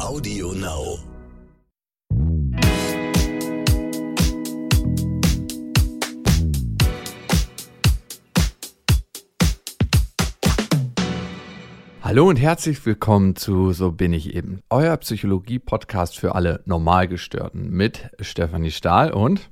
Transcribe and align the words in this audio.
Audio 0.00 0.52
Now. 0.52 0.98
Hallo 12.00 12.28
und 12.28 12.36
herzlich 12.36 12.86
willkommen 12.86 13.34
zu 13.34 13.72
So 13.72 13.90
bin 13.90 14.12
ich 14.12 14.34
eben, 14.34 14.60
euer 14.70 14.96
Psychologie-Podcast 14.96 16.16
für 16.16 16.36
alle 16.36 16.62
Normalgestörten 16.64 17.68
mit 17.68 18.08
Stefanie 18.20 18.70
Stahl 18.70 19.12
und 19.12 19.50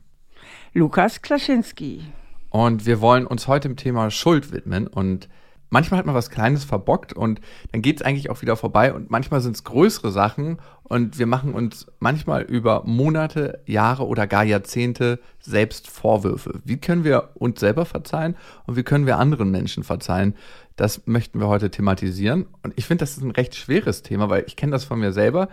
Lukas 0.72 1.22
Klaschinski. 1.22 2.04
Und 2.50 2.86
wir 2.86 3.00
wollen 3.00 3.26
uns 3.26 3.48
heute 3.48 3.68
dem 3.68 3.76
Thema 3.76 4.12
Schuld 4.12 4.52
widmen 4.52 4.86
und 4.86 5.28
manchmal 5.76 5.98
hat 5.98 6.06
man 6.06 6.14
was 6.14 6.30
Kleines 6.30 6.64
verbockt 6.64 7.12
und 7.12 7.38
dann 7.70 7.82
geht 7.82 7.96
es 7.96 8.02
eigentlich 8.02 8.30
auch 8.30 8.40
wieder 8.40 8.56
vorbei 8.56 8.94
und 8.94 9.10
manchmal 9.10 9.42
sind 9.42 9.56
es 9.56 9.64
größere 9.64 10.10
Sachen 10.10 10.56
und 10.84 11.18
wir 11.18 11.26
machen 11.26 11.52
uns 11.52 11.86
manchmal 11.98 12.44
über 12.44 12.82
Monate, 12.86 13.60
Jahre 13.66 14.06
oder 14.06 14.26
gar 14.26 14.42
Jahrzehnte 14.42 15.20
selbst 15.38 15.90
Vorwürfe. 15.90 16.60
Wie 16.64 16.78
können 16.78 17.04
wir 17.04 17.28
uns 17.34 17.60
selber 17.60 17.84
verzeihen 17.84 18.36
und 18.64 18.76
wie 18.76 18.84
können 18.84 19.04
wir 19.04 19.18
anderen 19.18 19.50
Menschen 19.50 19.84
verzeihen? 19.84 20.34
Das 20.76 21.06
möchten 21.06 21.40
wir 21.40 21.48
heute 21.48 21.70
thematisieren 21.70 22.46
und 22.62 22.72
ich 22.76 22.86
finde, 22.86 23.02
das 23.02 23.18
ist 23.18 23.22
ein 23.22 23.32
recht 23.32 23.54
schweres 23.54 24.02
Thema, 24.02 24.30
weil 24.30 24.44
ich 24.46 24.56
kenne 24.56 24.72
das 24.72 24.84
von 24.84 24.98
mir 24.98 25.12
selber. 25.12 25.50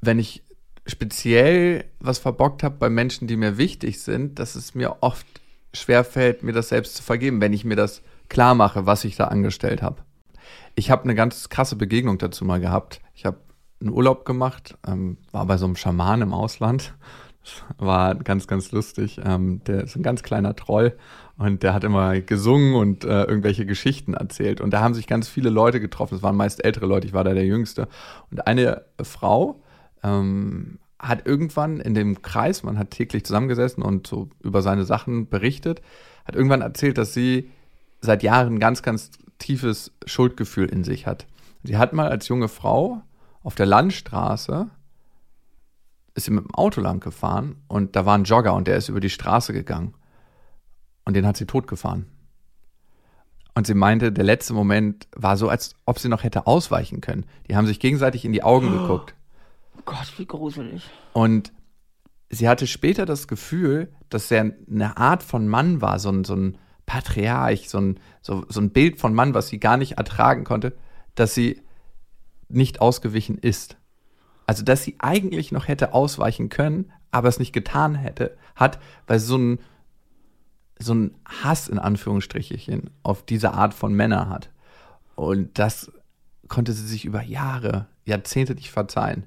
Wenn 0.00 0.20
ich 0.20 0.44
speziell 0.86 1.84
was 1.98 2.20
verbockt 2.20 2.62
habe 2.62 2.76
bei 2.78 2.90
Menschen, 2.90 3.26
die 3.26 3.36
mir 3.36 3.58
wichtig 3.58 4.00
sind, 4.00 4.38
dass 4.38 4.54
es 4.54 4.76
mir 4.76 4.98
oft 5.00 5.26
schwerfällt, 5.74 6.44
mir 6.44 6.52
das 6.52 6.68
selbst 6.68 6.94
zu 6.94 7.02
vergeben, 7.02 7.40
wenn 7.40 7.52
ich 7.52 7.64
mir 7.64 7.74
das 7.74 8.02
klar 8.28 8.54
mache, 8.54 8.86
was 8.86 9.04
ich 9.04 9.16
da 9.16 9.24
angestellt 9.24 9.82
habe. 9.82 10.02
Ich 10.74 10.90
habe 10.90 11.04
eine 11.04 11.14
ganz 11.14 11.48
krasse 11.48 11.76
Begegnung 11.76 12.18
dazu 12.18 12.44
mal 12.44 12.60
gehabt. 12.60 13.00
Ich 13.14 13.24
habe 13.24 13.38
einen 13.80 13.90
Urlaub 13.90 14.24
gemacht, 14.24 14.76
ähm, 14.86 15.18
war 15.32 15.46
bei 15.46 15.56
so 15.56 15.66
einem 15.66 15.76
Schaman 15.76 16.22
im 16.22 16.32
Ausland. 16.32 16.94
war 17.78 18.14
ganz, 18.14 18.46
ganz 18.46 18.72
lustig. 18.72 19.20
Ähm, 19.24 19.62
der 19.66 19.84
ist 19.84 19.96
ein 19.96 20.02
ganz 20.02 20.22
kleiner 20.22 20.56
Troll 20.56 20.96
und 21.38 21.62
der 21.62 21.74
hat 21.74 21.84
immer 21.84 22.20
gesungen 22.20 22.74
und 22.74 23.04
äh, 23.04 23.24
irgendwelche 23.24 23.66
Geschichten 23.66 24.14
erzählt. 24.14 24.60
Und 24.60 24.70
da 24.70 24.80
haben 24.80 24.94
sich 24.94 25.06
ganz 25.06 25.28
viele 25.28 25.50
Leute 25.50 25.80
getroffen. 25.80 26.16
Es 26.16 26.22
waren 26.22 26.36
meist 26.36 26.64
ältere 26.64 26.86
Leute, 26.86 27.06
ich 27.06 27.12
war 27.12 27.24
da 27.24 27.34
der 27.34 27.46
Jüngste. 27.46 27.88
Und 28.30 28.46
eine 28.46 28.84
Frau 29.02 29.62
ähm, 30.02 30.78
hat 30.98 31.26
irgendwann 31.26 31.80
in 31.80 31.94
dem 31.94 32.22
Kreis, 32.22 32.62
man 32.62 32.78
hat 32.78 32.90
täglich 32.90 33.24
zusammengesessen 33.24 33.82
und 33.82 34.06
so 34.06 34.30
über 34.42 34.62
seine 34.62 34.84
Sachen 34.84 35.28
berichtet, 35.28 35.82
hat 36.24 36.36
irgendwann 36.36 36.62
erzählt, 36.62 36.98
dass 36.98 37.12
sie 37.12 37.50
seit 38.06 38.22
Jahren 38.22 38.58
ganz, 38.58 38.82
ganz 38.82 39.10
tiefes 39.38 39.92
Schuldgefühl 40.06 40.68
in 40.68 40.84
sich 40.84 41.06
hat. 41.06 41.26
Sie 41.62 41.76
hat 41.76 41.92
mal 41.92 42.08
als 42.08 42.28
junge 42.28 42.48
Frau 42.48 43.02
auf 43.42 43.54
der 43.54 43.66
Landstraße 43.66 44.70
ist 46.16 46.24
sie 46.24 46.30
mit 46.30 46.44
dem 46.44 46.54
Auto 46.54 46.80
lang 46.80 47.00
gefahren 47.00 47.56
und 47.68 47.94
da 47.94 48.06
war 48.06 48.16
ein 48.16 48.24
Jogger 48.24 48.54
und 48.54 48.66
der 48.66 48.76
ist 48.76 48.88
über 48.88 49.00
die 49.00 49.10
Straße 49.10 49.52
gegangen. 49.52 49.94
Und 51.04 51.14
den 51.14 51.26
hat 51.26 51.36
sie 51.36 51.46
totgefahren. 51.46 52.06
Und 53.54 53.66
sie 53.66 53.74
meinte, 53.74 54.10
der 54.10 54.24
letzte 54.24 54.52
Moment 54.52 55.06
war 55.14 55.36
so, 55.36 55.48
als 55.48 55.76
ob 55.84 55.98
sie 55.98 56.08
noch 56.08 56.24
hätte 56.24 56.46
ausweichen 56.46 57.00
können. 57.00 57.26
Die 57.48 57.56
haben 57.56 57.66
sich 57.66 57.78
gegenseitig 57.78 58.24
in 58.24 58.32
die 58.32 58.42
Augen 58.42 58.68
oh. 58.68 58.80
geguckt. 58.80 59.14
Gott, 59.84 60.12
wie 60.16 60.26
gruselig. 60.26 60.82
Und 61.12 61.52
sie 62.28 62.48
hatte 62.48 62.66
später 62.66 63.06
das 63.06 63.28
Gefühl, 63.28 63.92
dass 64.08 64.30
er 64.30 64.52
eine 64.68 64.96
Art 64.96 65.22
von 65.22 65.46
Mann 65.48 65.80
war, 65.80 65.98
so 65.98 66.10
ein, 66.10 66.24
so 66.24 66.34
ein 66.34 66.58
Patriarch, 66.86 67.68
so 67.68 67.78
ein, 67.78 68.00
so, 68.22 68.44
so 68.48 68.60
ein 68.60 68.70
Bild 68.70 68.98
von 68.98 69.12
Mann, 69.12 69.34
was 69.34 69.48
sie 69.48 69.58
gar 69.58 69.76
nicht 69.76 69.98
ertragen 69.98 70.44
konnte, 70.44 70.76
dass 71.14 71.34
sie 71.34 71.60
nicht 72.48 72.80
ausgewichen 72.80 73.36
ist. 73.38 73.76
Also, 74.46 74.62
dass 74.62 74.84
sie 74.84 74.96
eigentlich 75.00 75.50
noch 75.50 75.66
hätte 75.66 75.92
ausweichen 75.92 76.48
können, 76.48 76.92
aber 77.10 77.28
es 77.28 77.40
nicht 77.40 77.52
getan 77.52 77.96
hätte, 77.96 78.36
hat, 78.54 78.78
weil 79.06 79.18
so 79.18 79.36
ein, 79.36 79.58
so 80.78 80.94
ein 80.94 81.14
Hass 81.26 81.68
in 81.68 81.78
Anführungsstrichen 81.78 82.90
auf 83.02 83.24
diese 83.24 83.52
Art 83.52 83.74
von 83.74 83.92
Männer 83.92 84.28
hat. 84.28 84.50
Und 85.16 85.58
das 85.58 85.90
konnte 86.48 86.72
sie 86.72 86.86
sich 86.86 87.04
über 87.04 87.22
Jahre, 87.22 87.86
Jahrzehnte 88.04 88.54
nicht 88.54 88.70
verzeihen. 88.70 89.24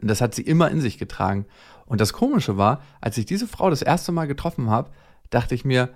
Und 0.00 0.08
das 0.08 0.20
hat 0.20 0.34
sie 0.34 0.42
immer 0.42 0.70
in 0.70 0.80
sich 0.80 0.98
getragen. 0.98 1.46
Und 1.86 2.00
das 2.00 2.12
Komische 2.12 2.56
war, 2.56 2.82
als 3.00 3.18
ich 3.18 3.26
diese 3.26 3.48
Frau 3.48 3.70
das 3.70 3.82
erste 3.82 4.12
Mal 4.12 4.26
getroffen 4.26 4.70
habe, 4.70 4.90
dachte 5.30 5.54
ich 5.54 5.64
mir, 5.64 5.88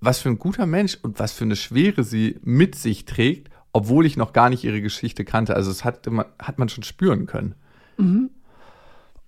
was 0.00 0.20
für 0.20 0.28
ein 0.28 0.38
guter 0.38 0.66
Mensch 0.66 0.98
und 1.02 1.18
was 1.18 1.32
für 1.32 1.44
eine 1.44 1.56
Schwere 1.56 2.04
sie 2.04 2.38
mit 2.42 2.74
sich 2.74 3.04
trägt, 3.04 3.50
obwohl 3.72 4.06
ich 4.06 4.16
noch 4.16 4.32
gar 4.32 4.50
nicht 4.50 4.64
ihre 4.64 4.80
Geschichte 4.80 5.24
kannte. 5.24 5.54
Also 5.54 5.70
es 5.70 5.84
hat, 5.84 6.08
hat 6.38 6.58
man 6.58 6.68
schon 6.68 6.84
spüren 6.84 7.26
können. 7.26 7.54
Mhm. 7.98 8.30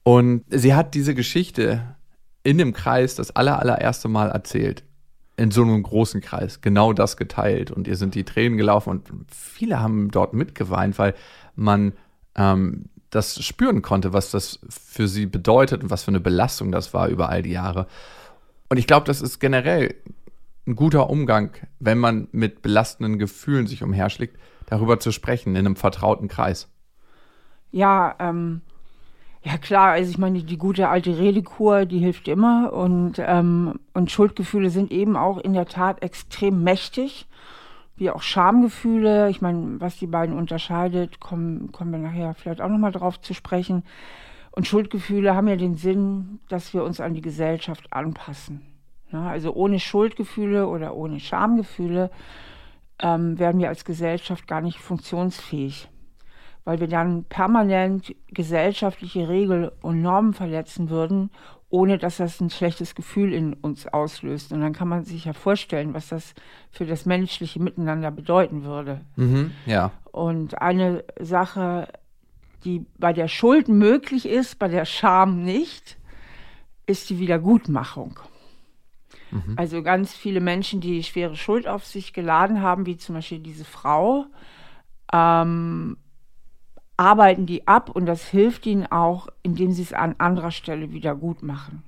Und 0.03 0.44
sie 0.49 0.75
hat 0.75 0.94
diese 0.94 1.15
Geschichte 1.15 1.97
in 2.43 2.59
dem 2.59 2.72
Kreis 2.72 3.15
das 3.15 3.37
aller, 3.37 3.59
allererste 3.60 4.09
Mal 4.09 4.31
erzählt. 4.31 4.83
In 5.37 5.50
so 5.50 5.62
einem 5.62 5.83
großen 5.83 6.21
Kreis. 6.21 6.60
Genau 6.60 6.93
das 6.93 7.16
geteilt. 7.16 7.71
Und 7.71 7.87
ihr 7.87 7.97
sind 7.97 8.15
die 8.15 8.25
Tränen 8.25 8.59
gelaufen 8.59 8.91
und 8.91 9.09
viele 9.31 9.81
haben 9.81 10.10
dort 10.10 10.34
mitgeweint, 10.34 10.99
weil 10.99 11.15
man 11.54 11.93
ähm, 12.34 12.87
das 13.10 13.43
spüren 13.43 13.83
konnte, 13.83 14.12
was 14.12 14.31
das 14.31 14.59
für 14.69 15.06
sie 15.06 15.27
bedeutet 15.27 15.83
und 15.83 15.91
was 15.91 16.04
für 16.04 16.10
eine 16.10 16.21
Belastung 16.21 16.72
das 16.72 16.93
war 16.94 17.09
über 17.09 17.28
all 17.28 17.43
die 17.43 17.53
Jahre. 17.53 17.87
Und 18.69 18.78
ich 18.78 18.87
glaube, 18.87 19.06
das 19.06 19.21
ist 19.21 19.39
generell 19.39 19.94
ein 20.67 20.77
guter 20.77 21.11
Umgang, 21.11 21.50
wenn 21.81 21.99
man 21.99 22.28
mit 22.33 22.62
belastenden 22.62 23.19
Gefühlen 23.19 23.67
sich 23.67 23.83
umherschlägt, 23.83 24.39
darüber 24.67 25.00
zu 25.00 25.11
sprechen 25.12 25.50
in 25.50 25.67
einem 25.67 25.77
vertrauten 25.77 26.28
Kreis. 26.28 26.69
Ja, 27.73 28.15
ähm, 28.21 28.61
ja 29.43 29.59
klar, 29.59 29.93
also 29.93 30.11
ich 30.11 30.19
meine, 30.19 30.43
die 30.43 30.59
gute 30.59 30.89
alte 30.89 31.19
Redekur, 31.19 31.84
die 31.84 31.99
hilft 31.99 32.28
immer 32.28 32.72
und, 32.72 33.15
ähm, 33.19 33.81
und 33.93 34.11
Schuldgefühle 34.11 34.71
sind 34.71 34.93
eben 34.93 35.17
auch 35.17 35.39
in 35.39 35.53
der 35.53 35.67
Tat 35.67 36.03
extrem 36.03 36.62
mächtig, 36.62 37.27
wie 37.97 38.11
auch 38.11 38.22
Schamgefühle. 38.22 39.31
Ich 39.31 39.41
meine, 39.41 39.81
was 39.81 39.99
die 39.99 40.06
beiden 40.06 40.37
unterscheidet, 40.37 41.19
kommen, 41.19 41.72
kommen 41.72 41.91
wir 41.91 41.99
nachher 41.99 42.34
vielleicht 42.34 42.61
auch 42.61 42.69
nochmal 42.69 42.93
drauf 42.93 43.21
zu 43.21 43.34
sprechen. 43.34 43.83
Und 44.53 44.69
Schuldgefühle 44.69 45.34
haben 45.34 45.49
ja 45.49 45.56
den 45.56 45.77
Sinn, 45.77 46.41
dass 46.49 46.72
wir 46.72 46.84
uns 46.84 47.01
an 47.01 47.15
die 47.15 47.22
Gesellschaft 47.22 47.93
anpassen. 47.93 48.72
Ne? 49.12 49.21
Also 49.21 49.53
ohne 49.55 49.78
Schuldgefühle 49.78 50.67
oder 50.67 50.95
ohne 50.95 51.21
Schamgefühle 51.21 52.11
ähm, 52.99 53.39
werden 53.39 53.61
wir 53.61 53.69
als 53.69 53.84
Gesellschaft 53.84 54.47
gar 54.47 54.61
nicht 54.61 54.78
funktionsfähig, 54.78 55.89
weil 56.65 56.81
wir 56.81 56.89
dann 56.89 57.25
permanent 57.25 58.15
gesellschaftliche 58.28 59.28
Regeln 59.28 59.71
und 59.81 60.03
Normen 60.03 60.34
verletzen 60.34 60.91
würden, 60.91 61.31
ohne 61.69 61.97
dass 61.97 62.19
das 62.19 62.41
ein 62.41 62.51
schlechtes 62.51 62.95
Gefühl 62.95 63.33
in 63.33 63.55
uns 63.55 63.87
auslöst. 63.87 64.53
Und 64.53 64.61
dann 64.61 64.75
kann 64.75 64.89
man 64.89 65.05
sich 65.05 65.25
ja 65.25 65.33
vorstellen, 65.33 65.95
was 65.95 66.09
das 66.09 66.34
für 66.71 66.84
das 66.84 67.06
menschliche 67.06 67.61
Miteinander 67.61 68.11
bedeuten 68.11 68.65
würde. 68.65 69.01
Mhm, 69.17 69.53
ja. 69.65 69.91
Und 70.12 70.61
eine 70.61 71.03
Sache, 71.19 71.89
die 72.65 72.84
bei 72.99 73.15
der 73.15 73.27
Schuld 73.27 73.69
möglich 73.69 74.28
ist, 74.28 74.59
bei 74.59 74.69
der 74.69 74.84
Scham 74.84 75.43
nicht, 75.43 75.97
ist 76.87 77.09
die 77.09 77.19
Wiedergutmachung. 77.19 78.19
Mhm. 79.32 79.54
Also 79.56 79.82
ganz 79.82 80.15
viele 80.15 80.41
Menschen, 80.41 80.81
die 80.81 81.03
schwere 81.03 81.37
Schuld 81.37 81.66
auf 81.66 81.84
sich 81.87 82.12
geladen 82.12 82.60
haben, 82.60 82.87
wie 82.87 82.97
zum 82.97 83.15
Beispiel 83.15 83.41
diese 83.41 83.65
Frau, 83.65 84.26
ähm, 85.12 85.97
arbeiten 86.97 87.47
die 87.47 87.66
ab 87.66 87.91
und 87.91 88.06
das 88.06 88.28
hilft 88.28 88.66
ihnen 88.66 88.87
auch, 88.87 89.28
indem 89.42 89.72
sie 89.72 89.82
es 89.82 89.92
an 89.92 90.15
anderer 90.19 90.50
Stelle 90.50 90.92
wieder 90.92 91.15
gut 91.15 91.42
machen. 91.42 91.82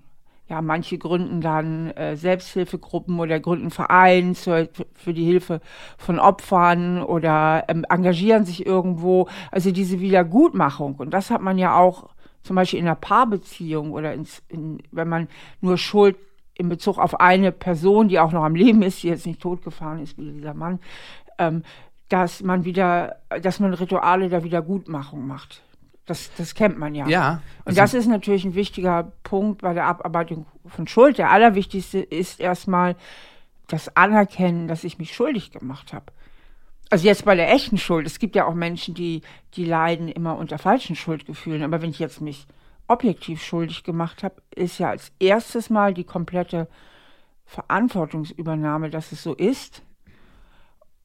Ja, 0.49 0.61
manche 0.61 0.99
gründen 0.99 1.41
dann 1.41 1.91
äh, 1.93 2.17
Selbsthilfegruppen 2.17 3.19
oder 3.19 3.41
gründen 3.41 3.71
Vereine 3.71 4.35
zur, 4.35 4.69
für 4.93 5.15
die 5.15 5.25
Hilfe 5.25 5.61
von 5.97 6.19
Opfern 6.19 7.03
oder 7.03 7.65
ähm, 7.69 7.87
engagieren 7.89 8.45
sich 8.45 8.67
irgendwo. 8.67 9.29
Also 9.51 9.71
diese 9.71 10.01
Wiedergutmachung. 10.01 10.97
Und 10.97 11.15
das 11.15 11.31
hat 11.31 11.41
man 11.41 11.57
ja 11.57 11.79
auch 11.79 12.11
zum 12.43 12.57
Beispiel 12.57 12.79
in 12.79 12.87
einer 12.87 12.95
Paarbeziehung 12.95 13.93
oder 13.93 14.13
ins, 14.13 14.43
in, 14.49 14.83
wenn 14.93 15.09
man 15.09 15.29
nur 15.63 15.79
Schuld 15.79 16.17
in 16.57 16.69
Bezug 16.69 16.99
auf 16.99 17.21
eine 17.21 17.53
Person, 17.53 18.09
die 18.09 18.19
auch 18.21 18.33
noch 18.33 18.45
am 18.45 18.55
Leben 18.55 18.83
ist, 18.83 19.03
die 19.03 19.09
jetzt 19.09 19.27
nicht 19.27 19.41
totgefahren 19.41 20.01
ist 20.01 20.17
wie 20.19 20.31
dieser 20.31 20.55
Mann, 20.55 20.81
ähm, 21.39 21.63
dass 22.09 22.43
man 22.43 22.65
wieder, 22.65 23.17
dass 23.43 23.61
man 23.61 23.75
Rituale 23.75 24.29
der 24.29 24.45
Wiedergutmachung 24.45 25.27
macht. 25.27 25.63
Das, 26.07 26.31
das 26.37 26.55
kennt 26.55 26.79
man 26.79 26.95
ja. 26.95 27.09
Ja. 27.09 27.41
Also 27.65 27.71
und 27.71 27.79
das 27.79 27.95
ist 27.95 28.07
natürlich 28.07 28.45
ein 28.45 28.55
wichtiger 28.55 29.13
Punkt 29.23 29.63
bei 29.63 29.73
der 29.73 29.87
Abarbeitung 29.87 30.47
von 30.67 30.87
Schuld. 30.87 31.19
Der 31.19 31.31
allerwichtigste 31.31 31.99
ist 31.99 32.41
erstmal 32.41 32.95
das 33.69 33.97
Anerkennen, 33.97 34.69
dass 34.69 34.85
ich 34.85 34.99
mich 34.99 35.15
schuldig 35.15 35.51
gemacht 35.51 35.93
habe. 35.93 36.07
Also 36.91 37.07
jetzt 37.07 37.25
bei 37.25 37.35
der 37.35 37.51
echten 37.51 37.79
Schuld. 37.79 38.07
Es 38.07 38.19
gibt 38.19 38.37
ja 38.37 38.45
auch 38.45 38.55
Menschen, 38.55 38.95
die, 38.95 39.23
die 39.55 39.65
leiden 39.65 40.09
immer 40.09 40.37
unter 40.37 40.59
falschen 40.59 40.95
Schuldgefühlen. 40.95 41.63
Aber 41.63 41.81
wenn 41.81 41.91
ich 41.91 41.99
jetzt 41.99 42.21
mich 42.21 42.47
objektiv 42.87 43.43
schuldig 43.43 43.85
gemacht 43.85 44.23
habe, 44.23 44.43
ist 44.55 44.79
ja 44.79 44.91
als 44.91 45.13
erstes 45.19 45.71
Mal 45.71 45.95
die 45.95 46.05
komplette 46.05 46.69
Verantwortungsübernahme, 47.47 48.91
dass 48.91 49.13
es 49.13 49.23
so 49.23 49.35
ist. 49.35 49.83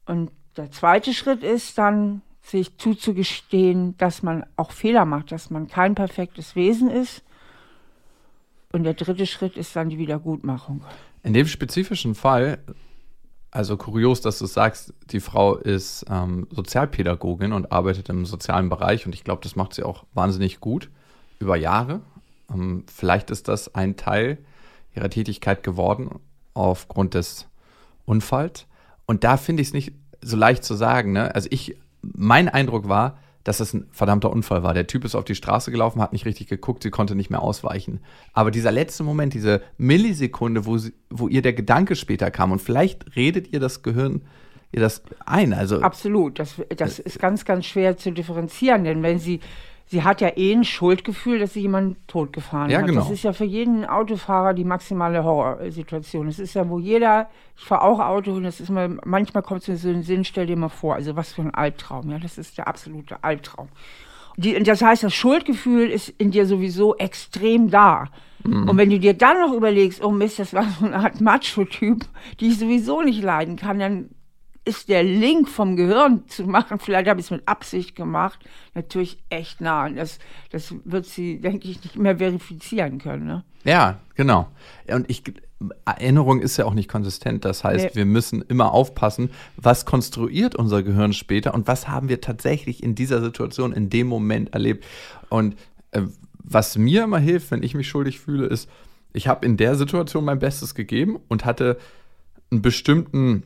Und 0.05 0.31
der 0.57 0.71
zweite 0.71 1.13
Schritt 1.13 1.43
ist 1.43 1.77
dann 1.77 2.21
sich 2.41 2.77
zuzugestehen, 2.77 3.95
dass 3.97 4.23
man 4.23 4.45
auch 4.55 4.71
Fehler 4.71 5.05
macht, 5.05 5.31
dass 5.31 5.49
man 5.49 5.67
kein 5.67 5.95
perfektes 5.95 6.55
Wesen 6.55 6.89
ist. 6.89 7.23
Und 8.71 8.83
der 8.83 8.93
dritte 8.93 9.25
Schritt 9.25 9.57
ist 9.57 9.75
dann 9.75 9.89
die 9.89 9.97
Wiedergutmachung. 9.97 10.83
In 11.23 11.33
dem 11.33 11.47
spezifischen 11.47 12.15
Fall, 12.15 12.59
also 13.51 13.77
kurios, 13.77 14.21
dass 14.21 14.39
du 14.39 14.45
sagst, 14.45 14.93
die 15.11 15.19
Frau 15.19 15.55
ist 15.55 16.05
ähm, 16.09 16.47
Sozialpädagogin 16.51 17.51
und 17.51 17.71
arbeitet 17.71 18.09
im 18.09 18.25
sozialen 18.25 18.69
Bereich 18.69 19.05
und 19.05 19.13
ich 19.13 19.23
glaube, 19.23 19.41
das 19.43 19.55
macht 19.55 19.73
sie 19.73 19.83
auch 19.83 20.05
wahnsinnig 20.13 20.59
gut 20.59 20.89
über 21.39 21.55
Jahre. 21.55 22.01
Ähm, 22.53 22.83
vielleicht 22.93 23.31
ist 23.31 23.47
das 23.47 23.73
ein 23.75 23.95
Teil 23.95 24.37
ihrer 24.95 25.09
Tätigkeit 25.09 25.63
geworden 25.63 26.09
aufgrund 26.53 27.13
des 27.13 27.47
Unfalls. 28.05 28.65
Und 29.05 29.23
da 29.23 29.37
finde 29.37 29.61
ich 29.61 29.69
es 29.69 29.73
nicht 29.73 29.93
so 30.21 30.35
leicht 30.35 30.63
zu 30.63 30.75
sagen. 30.75 31.13
Ne? 31.13 31.33
Also 31.33 31.47
ich, 31.51 31.77
mein 32.01 32.49
Eindruck 32.49 32.87
war, 32.87 33.17
dass 33.43 33.59
es 33.59 33.73
ein 33.73 33.87
verdammter 33.91 34.31
Unfall 34.31 34.63
war. 34.63 34.73
Der 34.73 34.87
Typ 34.87 35.05
ist 35.05 35.15
auf 35.15 35.23
die 35.23 35.35
Straße 35.35 35.71
gelaufen, 35.71 36.01
hat 36.01 36.11
nicht 36.11 36.25
richtig 36.25 36.47
geguckt, 36.47 36.83
sie 36.83 36.91
konnte 36.91 37.15
nicht 37.15 37.29
mehr 37.29 37.41
ausweichen. 37.41 38.01
Aber 38.33 38.51
dieser 38.51 38.71
letzte 38.71 39.03
Moment, 39.03 39.33
diese 39.33 39.61
Millisekunde, 39.77 40.65
wo, 40.65 40.77
sie, 40.77 40.93
wo 41.09 41.27
ihr 41.27 41.41
der 41.41 41.53
Gedanke 41.53 41.95
später 41.95 42.31
kam 42.31 42.51
und 42.51 42.61
vielleicht 42.61 43.15
redet 43.15 43.53
ihr 43.53 43.59
das 43.59 43.81
Gehirn 43.81 44.21
ihr 44.71 44.81
das 44.81 45.01
ein. 45.25 45.53
Also 45.53 45.81
Absolut, 45.81 46.39
das, 46.39 46.61
das 46.75 46.99
ist 46.99 47.19
ganz, 47.19 47.45
ganz 47.45 47.65
schwer 47.65 47.97
zu 47.97 48.11
differenzieren, 48.11 48.83
denn 48.83 49.03
wenn 49.03 49.19
sie 49.19 49.39
sie 49.89 50.03
hat 50.03 50.21
ja 50.21 50.29
eh 50.37 50.53
ein 50.53 50.63
Schuldgefühl, 50.63 51.39
dass 51.39 51.53
sie 51.53 51.61
jemanden 51.61 51.97
totgefahren 52.05 52.69
ja, 52.69 52.79
hat. 52.79 52.85
Genau. 52.85 53.01
Das 53.01 53.09
ist 53.09 53.23
ja 53.23 53.33
für 53.33 53.45
jeden 53.45 53.85
Autofahrer 53.85 54.53
die 54.53 54.63
maximale 54.63 55.23
Horrorsituation. 55.23 56.27
Es 56.27 56.37
ist 56.37 56.53
ja, 56.53 56.69
wo 56.69 56.77
jeder, 56.77 57.27
ich 57.57 57.63
fahre 57.63 57.83
auch 57.83 57.99
Auto 57.99 58.33
und 58.33 58.43
das 58.43 58.59
ist 58.59 58.69
mal, 58.69 58.99
manchmal 59.03 59.41
kommt 59.41 59.63
es 59.63 59.67
mir 59.67 59.77
so 59.77 59.89
in 59.89 59.95
den 59.95 60.03
Sinn, 60.03 60.23
stell 60.23 60.45
dir 60.45 60.55
mal 60.55 60.69
vor, 60.69 60.93
also 60.93 61.15
was 61.15 61.33
für 61.33 61.41
ein 61.41 61.53
Albtraum, 61.53 62.11
ja, 62.11 62.19
das 62.19 62.37
ist 62.37 62.57
der 62.57 62.67
absolute 62.67 63.23
Albtraum. 63.23 63.69
Die, 64.37 64.61
das 64.63 64.81
heißt, 64.81 65.03
das 65.03 65.13
Schuldgefühl 65.13 65.89
ist 65.89 66.09
in 66.09 66.31
dir 66.31 66.45
sowieso 66.45 66.95
extrem 66.95 67.71
da. 67.71 68.05
Mhm. 68.43 68.69
Und 68.69 68.77
wenn 68.77 68.89
du 68.91 68.99
dir 68.99 69.15
dann 69.15 69.39
noch 69.39 69.53
überlegst, 69.53 70.03
oh 70.03 70.11
Mist, 70.11 70.39
das 70.39 70.53
war 70.53 70.65
so 70.79 70.85
eine 70.85 70.95
Art 70.97 71.19
Macho-Typ, 71.19 72.05
die 72.39 72.49
ich 72.49 72.59
sowieso 72.59 73.01
nicht 73.01 73.23
leiden 73.23 73.55
kann, 73.55 73.79
dann 73.79 74.09
ist 74.69 74.87
der 74.87 75.03
Link 75.03 75.49
vom 75.49 75.75
Gehirn 75.75 76.27
zu 76.27 76.43
machen, 76.43 76.79
vielleicht 76.79 77.09
habe 77.09 77.19
ich 77.19 77.25
es 77.25 77.31
mit 77.31 77.47
Absicht 77.47 77.95
gemacht, 77.95 78.39
natürlich 78.75 79.17
echt 79.29 79.61
nah. 79.61 79.89
Das, 79.89 80.19
das 80.51 80.73
wird 80.85 81.05
sie, 81.05 81.41
denke 81.41 81.67
ich, 81.67 81.83
nicht 81.83 81.97
mehr 81.97 82.17
verifizieren 82.17 82.99
können. 82.99 83.25
Ne? 83.25 83.43
Ja, 83.63 83.99
genau. 84.15 84.47
Und 84.87 85.09
ich, 85.09 85.23
Erinnerung 85.85 86.39
ist 86.39 86.57
ja 86.57 86.65
auch 86.65 86.75
nicht 86.75 86.87
konsistent. 86.87 87.43
Das 87.45 87.63
heißt, 87.63 87.85
nee. 87.85 87.95
wir 87.95 88.05
müssen 88.05 88.43
immer 88.43 88.71
aufpassen, 88.71 89.31
was 89.57 89.85
konstruiert 89.85 90.55
unser 90.55 90.83
Gehirn 90.83 91.13
später 91.13 91.53
und 91.53 91.67
was 91.67 91.87
haben 91.87 92.07
wir 92.07 92.21
tatsächlich 92.21 92.83
in 92.83 92.93
dieser 92.93 93.21
Situation, 93.21 93.73
in 93.73 93.89
dem 93.89 94.07
Moment 94.07 94.53
erlebt. 94.53 94.85
Und 95.29 95.57
äh, 95.91 96.03
was 96.35 96.77
mir 96.77 97.03
immer 97.03 97.19
hilft, 97.19 97.51
wenn 97.51 97.63
ich 97.63 97.73
mich 97.73 97.89
schuldig 97.89 98.19
fühle, 98.19 98.45
ist, 98.45 98.69
ich 99.13 99.27
habe 99.27 99.45
in 99.45 99.57
der 99.57 99.75
Situation 99.75 100.23
mein 100.23 100.39
Bestes 100.39 100.75
gegeben 100.75 101.19
und 101.27 101.43
hatte 101.43 101.77
einen 102.51 102.61
bestimmten 102.61 103.43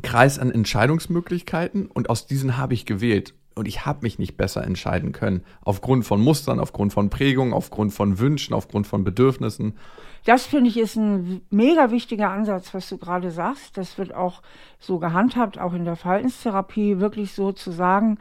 Kreis 0.00 0.38
an 0.38 0.50
Entscheidungsmöglichkeiten 0.50 1.86
und 1.86 2.08
aus 2.08 2.26
diesen 2.26 2.56
habe 2.56 2.74
ich 2.74 2.86
gewählt. 2.86 3.34
Und 3.54 3.68
ich 3.68 3.84
habe 3.84 3.98
mich 4.02 4.18
nicht 4.18 4.38
besser 4.38 4.64
entscheiden 4.64 5.12
können. 5.12 5.44
Aufgrund 5.62 6.06
von 6.06 6.22
Mustern, 6.22 6.58
aufgrund 6.58 6.94
von 6.94 7.10
Prägungen, 7.10 7.52
aufgrund 7.52 7.92
von 7.92 8.18
Wünschen, 8.18 8.54
aufgrund 8.54 8.86
von 8.86 9.04
Bedürfnissen. 9.04 9.76
Das 10.24 10.46
finde 10.46 10.70
ich 10.70 10.78
ist 10.78 10.96
ein 10.96 11.42
mega 11.50 11.90
wichtiger 11.90 12.30
Ansatz, 12.30 12.72
was 12.72 12.88
du 12.88 12.96
gerade 12.96 13.30
sagst. 13.30 13.76
Das 13.76 13.98
wird 13.98 14.14
auch 14.14 14.40
so 14.78 14.98
gehandhabt, 14.98 15.58
auch 15.58 15.74
in 15.74 15.84
der 15.84 15.96
Verhaltenstherapie, 15.96 16.98
wirklich 16.98 17.34
so 17.34 17.52
zu 17.52 17.72
sagen, 17.72 18.18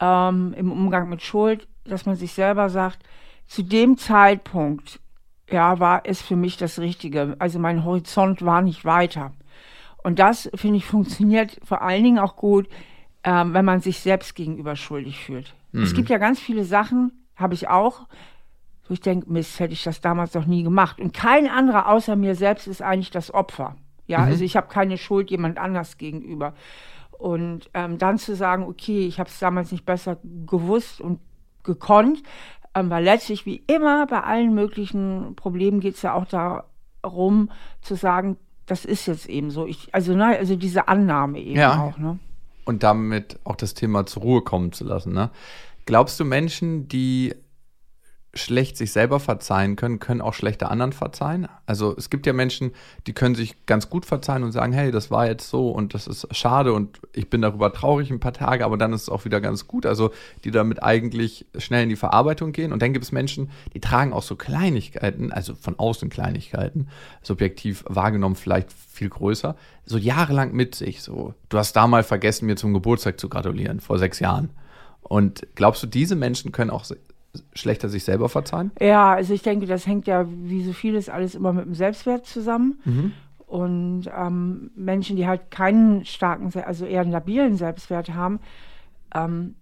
ähm, 0.00 0.54
im 0.56 0.70
Umgang 0.70 1.08
mit 1.08 1.22
Schuld, 1.22 1.66
dass 1.84 2.06
man 2.06 2.14
sich 2.14 2.32
selber 2.32 2.70
sagt, 2.70 3.00
zu 3.46 3.62
dem 3.62 3.98
Zeitpunkt, 3.98 5.00
ja, 5.50 5.80
war 5.80 6.02
es 6.04 6.22
für 6.22 6.36
mich 6.36 6.56
das 6.56 6.78
Richtige. 6.78 7.34
Also 7.40 7.58
mein 7.58 7.84
Horizont 7.84 8.42
war 8.44 8.62
nicht 8.62 8.84
weiter. 8.84 9.32
Und 10.02 10.18
das, 10.18 10.50
finde 10.54 10.78
ich, 10.78 10.86
funktioniert 10.86 11.58
vor 11.62 11.82
allen 11.82 12.04
Dingen 12.04 12.18
auch 12.18 12.36
gut, 12.36 12.68
ähm, 13.24 13.52
wenn 13.52 13.64
man 13.64 13.80
sich 13.80 14.00
selbst 14.00 14.34
gegenüber 14.34 14.76
schuldig 14.76 15.18
fühlt. 15.18 15.54
Mhm. 15.72 15.82
Es 15.82 15.94
gibt 15.94 16.08
ja 16.08 16.18
ganz 16.18 16.40
viele 16.40 16.64
Sachen, 16.64 17.12
habe 17.36 17.54
ich 17.54 17.68
auch, 17.68 18.06
wo 18.88 18.94
ich 18.94 19.00
denke, 19.00 19.30
Mist, 19.30 19.60
hätte 19.60 19.72
ich 19.72 19.82
das 19.82 20.00
damals 20.00 20.32
doch 20.32 20.46
nie 20.46 20.62
gemacht. 20.62 21.00
Und 21.00 21.12
kein 21.12 21.48
anderer 21.48 21.88
außer 21.88 22.16
mir 22.16 22.34
selbst 22.34 22.66
ist 22.66 22.82
eigentlich 22.82 23.10
das 23.10 23.32
Opfer. 23.32 23.76
Ja, 24.06 24.18
mhm. 24.18 24.24
also 24.24 24.44
ich 24.44 24.56
habe 24.56 24.68
keine 24.68 24.98
Schuld 24.98 25.30
jemand 25.30 25.58
anders 25.58 25.98
gegenüber. 25.98 26.54
Und 27.12 27.70
ähm, 27.74 27.98
dann 27.98 28.18
zu 28.18 28.34
sagen, 28.34 28.64
okay, 28.64 29.06
ich 29.06 29.20
habe 29.20 29.28
es 29.28 29.38
damals 29.38 29.70
nicht 29.72 29.84
besser 29.84 30.18
gewusst 30.46 31.00
und 31.00 31.20
gekonnt, 31.62 32.22
ähm, 32.74 32.88
weil 32.88 33.04
letztlich 33.04 33.44
wie 33.46 33.62
immer 33.66 34.06
bei 34.06 34.22
allen 34.22 34.54
möglichen 34.54 35.36
Problemen 35.36 35.80
geht 35.80 35.96
es 35.96 36.02
ja 36.02 36.14
auch 36.14 36.26
darum 36.26 37.50
zu 37.82 37.94
sagen, 37.94 38.38
das 38.70 38.84
ist 38.84 39.06
jetzt 39.06 39.28
eben 39.28 39.50
so. 39.50 39.66
Ich, 39.66 39.88
also, 39.92 40.14
ne, 40.14 40.38
also 40.38 40.54
diese 40.54 40.86
Annahme 40.86 41.40
eben 41.40 41.58
ja. 41.58 41.82
auch. 41.82 41.98
Ne? 41.98 42.18
Und 42.64 42.82
damit 42.82 43.38
auch 43.44 43.56
das 43.56 43.74
Thema 43.74 44.06
zur 44.06 44.22
Ruhe 44.22 44.42
kommen 44.42 44.72
zu 44.72 44.84
lassen. 44.84 45.12
Ne? 45.12 45.30
Glaubst 45.86 46.20
du, 46.20 46.24
Menschen, 46.24 46.86
die 46.86 47.34
schlecht 48.32 48.76
sich 48.76 48.92
selber 48.92 49.18
verzeihen 49.18 49.74
können, 49.74 49.98
können 49.98 50.20
auch 50.20 50.34
schlechter 50.34 50.70
anderen 50.70 50.92
verzeihen. 50.92 51.48
Also 51.66 51.96
es 51.96 52.10
gibt 52.10 52.26
ja 52.26 52.32
Menschen, 52.32 52.72
die 53.06 53.12
können 53.12 53.34
sich 53.34 53.66
ganz 53.66 53.90
gut 53.90 54.06
verzeihen 54.06 54.44
und 54.44 54.52
sagen, 54.52 54.72
hey, 54.72 54.92
das 54.92 55.10
war 55.10 55.26
jetzt 55.26 55.48
so 55.48 55.70
und 55.70 55.94
das 55.94 56.06
ist 56.06 56.28
schade 56.36 56.72
und 56.72 57.00
ich 57.12 57.28
bin 57.28 57.42
darüber 57.42 57.72
traurig 57.72 58.10
ein 58.10 58.20
paar 58.20 58.32
Tage, 58.32 58.64
aber 58.64 58.78
dann 58.78 58.92
ist 58.92 59.02
es 59.02 59.08
auch 59.08 59.24
wieder 59.24 59.40
ganz 59.40 59.66
gut. 59.66 59.84
Also 59.84 60.12
die 60.44 60.52
damit 60.52 60.82
eigentlich 60.82 61.46
schnell 61.58 61.82
in 61.82 61.88
die 61.88 61.96
Verarbeitung 61.96 62.52
gehen. 62.52 62.72
Und 62.72 62.82
dann 62.82 62.92
gibt 62.92 63.04
es 63.04 63.12
Menschen, 63.12 63.50
die 63.74 63.80
tragen 63.80 64.12
auch 64.12 64.22
so 64.22 64.36
Kleinigkeiten, 64.36 65.32
also 65.32 65.54
von 65.54 65.78
außen 65.78 66.08
Kleinigkeiten, 66.08 66.88
subjektiv 67.22 67.84
wahrgenommen 67.88 68.36
vielleicht 68.36 68.72
viel 68.72 69.08
größer, 69.08 69.56
so 69.84 69.98
jahrelang 69.98 70.52
mit 70.52 70.76
sich. 70.76 71.02
So, 71.02 71.34
du 71.48 71.58
hast 71.58 71.74
da 71.74 71.88
mal 71.88 72.04
vergessen, 72.04 72.46
mir 72.46 72.56
zum 72.56 72.74
Geburtstag 72.74 73.18
zu 73.18 73.28
gratulieren, 73.28 73.80
vor 73.80 73.98
sechs 73.98 74.20
Jahren. 74.20 74.50
Und 75.00 75.48
glaubst 75.56 75.82
du, 75.82 75.88
diese 75.88 76.14
Menschen 76.14 76.52
können 76.52 76.70
auch 76.70 76.84
schlechter 77.54 77.88
sich 77.88 78.04
selber 78.04 78.28
verzeihen? 78.28 78.70
Ja, 78.80 79.12
also 79.12 79.34
ich 79.34 79.42
denke, 79.42 79.66
das 79.66 79.86
hängt 79.86 80.06
ja 80.06 80.26
wie 80.28 80.64
so 80.64 80.72
vieles 80.72 81.08
alles 81.08 81.34
immer 81.34 81.52
mit 81.52 81.64
dem 81.64 81.74
Selbstwert 81.74 82.26
zusammen. 82.26 82.80
Mhm. 82.84 83.12
Und 83.46 84.10
ähm, 84.16 84.70
Menschen, 84.76 85.16
die 85.16 85.26
halt 85.26 85.50
keinen 85.50 86.04
starken, 86.04 86.52
also 86.64 86.86
eher 86.86 87.00
einen 87.00 87.10
labilen 87.10 87.56
Selbstwert 87.56 88.10
haben, 88.14 88.40
ähm, 89.14 89.56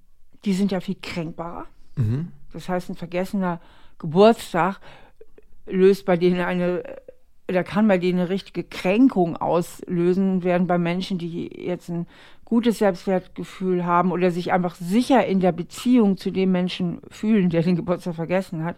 die 0.45 0.53
sind 0.53 0.73
ja 0.73 0.81
viel 0.81 0.97
kränkbarer. 1.01 1.65
Mhm. 1.97 2.29
Das 2.53 2.69
heißt, 2.69 2.91
ein 2.91 2.97
vergessener 2.97 3.61
Geburtstag 3.99 4.81
löst 5.67 6.05
bei 6.05 6.17
denen 6.17 6.41
eine 6.41 6.83
da 7.49 7.63
kann 7.63 7.89
bei 7.89 7.97
denen 7.97 8.21
eine 8.21 8.29
richtige 8.29 8.63
Kränkung 8.63 9.37
auslösen, 9.39 10.45
während 10.45 10.69
bei 10.69 10.77
Menschen, 10.77 11.17
die 11.17 11.47
jetzt 11.47 11.89
ein 11.89 12.07
gutes 12.49 12.79
Selbstwertgefühl 12.79 13.85
haben 13.85 14.11
oder 14.11 14.31
sich 14.31 14.53
einfach 14.53 14.75
sicher 14.75 15.27
in 15.27 15.41
der 15.41 15.53
Beziehung 15.53 16.17
zu 16.17 16.31
dem 16.31 16.51
Menschen 16.51 17.03
fühlen, 17.11 17.51
der 17.51 17.63
den 17.63 17.77
Geburtstag 17.77 18.15
vergessen 18.15 18.65
hat, 18.65 18.77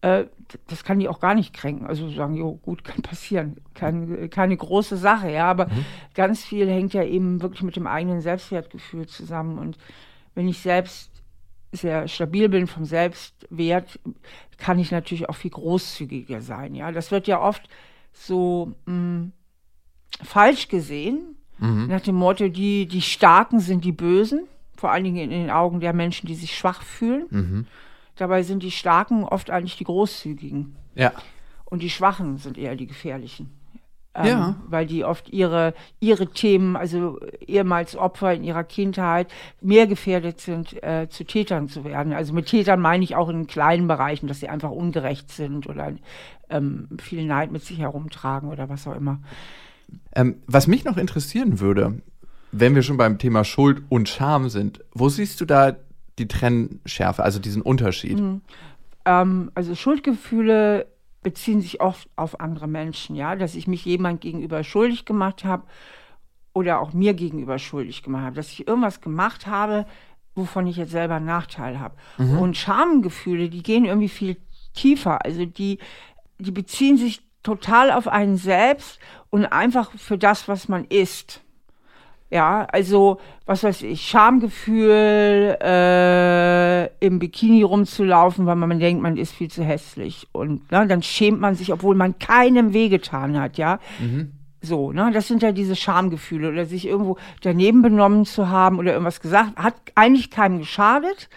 äh, 0.00 0.24
das 0.66 0.82
kann 0.82 0.98
die 0.98 1.08
auch 1.08 1.20
gar 1.20 1.36
nicht 1.36 1.54
kränken. 1.54 1.86
Also 1.86 2.10
sagen, 2.10 2.34
jo, 2.34 2.56
gut, 2.56 2.82
kann 2.84 3.02
passieren. 3.02 3.58
Keine, 3.74 4.28
keine 4.28 4.56
große 4.56 4.96
Sache, 4.96 5.30
ja, 5.30 5.48
aber 5.48 5.66
mhm. 5.66 5.84
ganz 6.14 6.44
viel 6.44 6.68
hängt 6.68 6.94
ja 6.94 7.04
eben 7.04 7.42
wirklich 7.42 7.62
mit 7.62 7.76
dem 7.76 7.86
eigenen 7.86 8.20
Selbstwertgefühl 8.20 9.06
zusammen. 9.06 9.60
Und 9.60 9.78
wenn 10.34 10.48
ich 10.48 10.58
selbst 10.58 11.12
sehr 11.70 12.08
stabil 12.08 12.48
bin 12.48 12.66
vom 12.66 12.86
Selbstwert, 12.86 14.00
kann 14.58 14.80
ich 14.80 14.90
natürlich 14.90 15.28
auch 15.28 15.36
viel 15.36 15.52
großzügiger 15.52 16.40
sein. 16.40 16.74
Ja, 16.74 16.90
das 16.90 17.12
wird 17.12 17.28
ja 17.28 17.40
oft 17.40 17.68
so 18.12 18.74
mh, 18.86 18.92
mm, 18.92 19.32
falsch 20.24 20.66
gesehen, 20.66 21.35
mhm. 21.58 21.86
nach 21.88 22.00
dem 22.00 22.16
Motto, 22.16 22.48
die, 22.48 22.86
die 22.86 23.02
Starken 23.02 23.60
sind 23.60 23.84
die 23.84 23.92
Bösen, 23.92 24.46
vor 24.76 24.90
allen 24.90 25.04
Dingen 25.04 25.16
in 25.16 25.30
den 25.30 25.50
Augen 25.50 25.80
der 25.80 25.92
Menschen, 25.92 26.26
die 26.26 26.34
sich 26.34 26.56
schwach 26.56 26.82
fühlen. 26.82 27.26
Mhm. 27.30 27.66
Dabei 28.16 28.42
sind 28.42 28.62
die 28.62 28.70
Starken 28.70 29.24
oft 29.24 29.50
eigentlich 29.50 29.76
die 29.76 29.84
Großzügigen. 29.84 30.76
Ja. 30.94 31.12
Und 31.64 31.82
die 31.82 31.90
Schwachen 31.90 32.38
sind 32.38 32.56
eher 32.56 32.76
die 32.76 32.86
Gefährlichen. 32.86 33.50
Ähm, 34.14 34.26
ja. 34.26 34.54
Weil 34.68 34.86
die 34.86 35.04
oft 35.04 35.28
ihre, 35.28 35.74
ihre 36.00 36.26
Themen, 36.28 36.76
also 36.76 37.20
ehemals 37.46 37.96
Opfer 37.96 38.32
in 38.32 38.44
ihrer 38.44 38.64
Kindheit, 38.64 39.30
mehr 39.60 39.86
gefährdet 39.86 40.40
sind, 40.40 40.82
äh, 40.82 41.08
zu 41.10 41.24
Tätern 41.24 41.68
zu 41.68 41.84
werden. 41.84 42.12
Also 42.14 42.32
mit 42.32 42.46
Tätern 42.46 42.80
meine 42.80 43.04
ich 43.04 43.14
auch 43.14 43.28
in 43.28 43.46
kleinen 43.46 43.88
Bereichen, 43.88 44.26
dass 44.26 44.40
sie 44.40 44.48
einfach 44.48 44.70
ungerecht 44.70 45.30
sind 45.30 45.68
oder 45.68 45.92
ähm, 46.48 46.88
viel 46.98 47.26
Neid 47.26 47.52
mit 47.52 47.64
sich 47.64 47.78
herumtragen 47.78 48.48
oder 48.48 48.68
was 48.68 48.86
auch 48.86 48.96
immer. 48.96 49.20
Ähm, 50.14 50.36
was 50.46 50.66
mich 50.66 50.84
noch 50.84 50.96
interessieren 50.96 51.60
würde, 51.60 52.00
wenn 52.52 52.74
wir 52.74 52.82
schon 52.82 52.96
beim 52.96 53.18
Thema 53.18 53.44
Schuld 53.44 53.82
und 53.88 54.08
Scham 54.08 54.48
sind, 54.48 54.84
wo 54.92 55.08
siehst 55.08 55.40
du 55.40 55.44
da 55.44 55.76
die 56.18 56.28
Trennschärfe, 56.28 57.22
also 57.22 57.38
diesen 57.38 57.62
Unterschied? 57.62 58.18
Mhm. 58.18 58.40
Ähm, 59.04 59.50
also 59.54 59.74
Schuldgefühle 59.74 60.86
beziehen 61.22 61.60
sich 61.60 61.80
oft 61.80 62.08
auf 62.16 62.40
andere 62.40 62.68
Menschen, 62.68 63.16
ja, 63.16 63.34
dass 63.36 63.54
ich 63.54 63.66
mich 63.66 63.84
jemand 63.84 64.20
gegenüber 64.20 64.62
schuldig 64.62 65.04
gemacht 65.04 65.44
habe 65.44 65.64
oder 66.54 66.80
auch 66.80 66.92
mir 66.92 67.14
gegenüber 67.14 67.58
schuldig 67.58 68.02
gemacht 68.02 68.24
habe, 68.24 68.36
dass 68.36 68.52
ich 68.52 68.66
irgendwas 68.66 69.00
gemacht 69.00 69.46
habe, 69.46 69.86
wovon 70.34 70.66
ich 70.66 70.76
jetzt 70.76 70.92
selber 70.92 71.16
einen 71.16 71.26
Nachteil 71.26 71.80
habe. 71.80 71.96
Mhm. 72.18 72.38
Und 72.38 72.56
Schamgefühle, 72.56 73.48
die 73.48 73.62
gehen 73.62 73.84
irgendwie 73.84 74.08
viel 74.08 74.36
tiefer. 74.74 75.24
Also 75.24 75.44
die, 75.46 75.78
die 76.38 76.52
beziehen 76.52 76.96
sich 76.96 77.22
total 77.42 77.90
auf 77.90 78.08
einen 78.08 78.36
selbst 78.36 78.98
und 79.36 79.44
einfach 79.44 79.90
für 79.98 80.16
das, 80.16 80.48
was 80.48 80.66
man 80.66 80.86
ist. 80.86 81.42
Ja, 82.30 82.66
also, 82.72 83.20
was 83.44 83.64
weiß 83.64 83.82
ich, 83.82 84.00
Schamgefühl, 84.00 85.58
äh, 85.60 86.86
im 87.04 87.18
Bikini 87.18 87.62
rumzulaufen, 87.62 88.46
weil 88.46 88.56
man 88.56 88.80
denkt, 88.80 89.02
man 89.02 89.18
ist 89.18 89.34
viel 89.34 89.50
zu 89.50 89.62
hässlich. 89.62 90.26
Und 90.32 90.72
ne, 90.72 90.86
dann 90.86 91.02
schämt 91.02 91.38
man 91.38 91.54
sich, 91.54 91.70
obwohl 91.70 91.94
man 91.94 92.18
keinem 92.18 92.72
wehgetan 92.72 93.38
hat, 93.38 93.58
ja. 93.58 93.78
Mhm. 93.98 94.32
So, 94.62 94.90
ne, 94.92 95.10
das 95.12 95.28
sind 95.28 95.42
ja 95.42 95.52
diese 95.52 95.76
Schamgefühle 95.76 96.48
oder 96.48 96.64
sich 96.64 96.88
irgendwo 96.88 97.18
daneben 97.42 97.82
benommen 97.82 98.24
zu 98.24 98.48
haben 98.48 98.78
oder 98.78 98.92
irgendwas 98.92 99.20
gesagt, 99.20 99.58
hat 99.58 99.74
eigentlich 99.94 100.30
keinem 100.30 100.60
geschadet. 100.60 101.28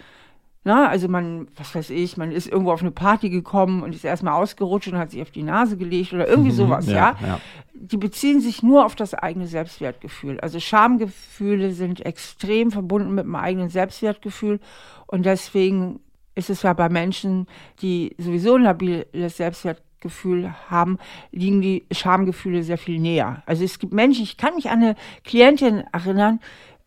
Na, 0.65 0.83
ne, 0.83 0.89
also 0.89 1.07
man, 1.07 1.47
was 1.55 1.73
weiß 1.73 1.89
ich, 1.89 2.17
man 2.17 2.31
ist 2.31 2.47
irgendwo 2.47 2.73
auf 2.73 2.81
eine 2.81 2.91
Party 2.91 3.29
gekommen 3.29 3.81
und 3.81 3.95
ist 3.95 4.03
erstmal 4.03 4.33
ausgerutscht 4.33 4.89
und 4.89 4.97
hat 4.97 5.11
sich 5.11 5.21
auf 5.21 5.31
die 5.31 5.43
Nase 5.43 5.77
gelegt 5.77 6.11
oder 6.11 6.27
irgendwie 6.27 6.51
mhm, 6.51 6.55
sowas, 6.55 6.87
ja, 6.87 7.15
ja. 7.21 7.27
ja. 7.27 7.39
Die 7.73 7.95
beziehen 7.95 8.41
sich 8.41 8.61
nur 8.61 8.85
auf 8.85 8.95
das 8.95 9.13
eigene 9.13 9.47
Selbstwertgefühl. 9.47 10.37
Also 10.41 10.59
Schamgefühle 10.59 11.71
sind 11.71 12.05
extrem 12.05 12.71
verbunden 12.71 13.15
mit 13.15 13.23
dem 13.23 13.35
eigenen 13.35 13.69
Selbstwertgefühl 13.69 14.59
und 15.07 15.25
deswegen 15.25 16.01
ist 16.35 16.49
es 16.49 16.63
ja 16.63 16.73
bei 16.73 16.89
Menschen, 16.89 17.47
die 17.81 18.15
sowieso 18.17 18.55
ein 18.55 18.63
labiles 18.63 19.37
Selbstwertgefühl 19.37 20.53
haben, 20.69 20.97
liegen 21.31 21.61
die 21.61 21.85
Schamgefühle 21.91 22.63
sehr 22.63 22.77
viel 22.77 22.99
näher. 22.99 23.43
Also 23.45 23.63
es 23.63 23.79
gibt 23.79 23.93
Menschen, 23.93 24.23
ich 24.23 24.35
kann 24.35 24.55
mich 24.55 24.69
an 24.69 24.81
eine 24.81 24.95
Klientin 25.23 25.83
erinnern, 25.93 26.39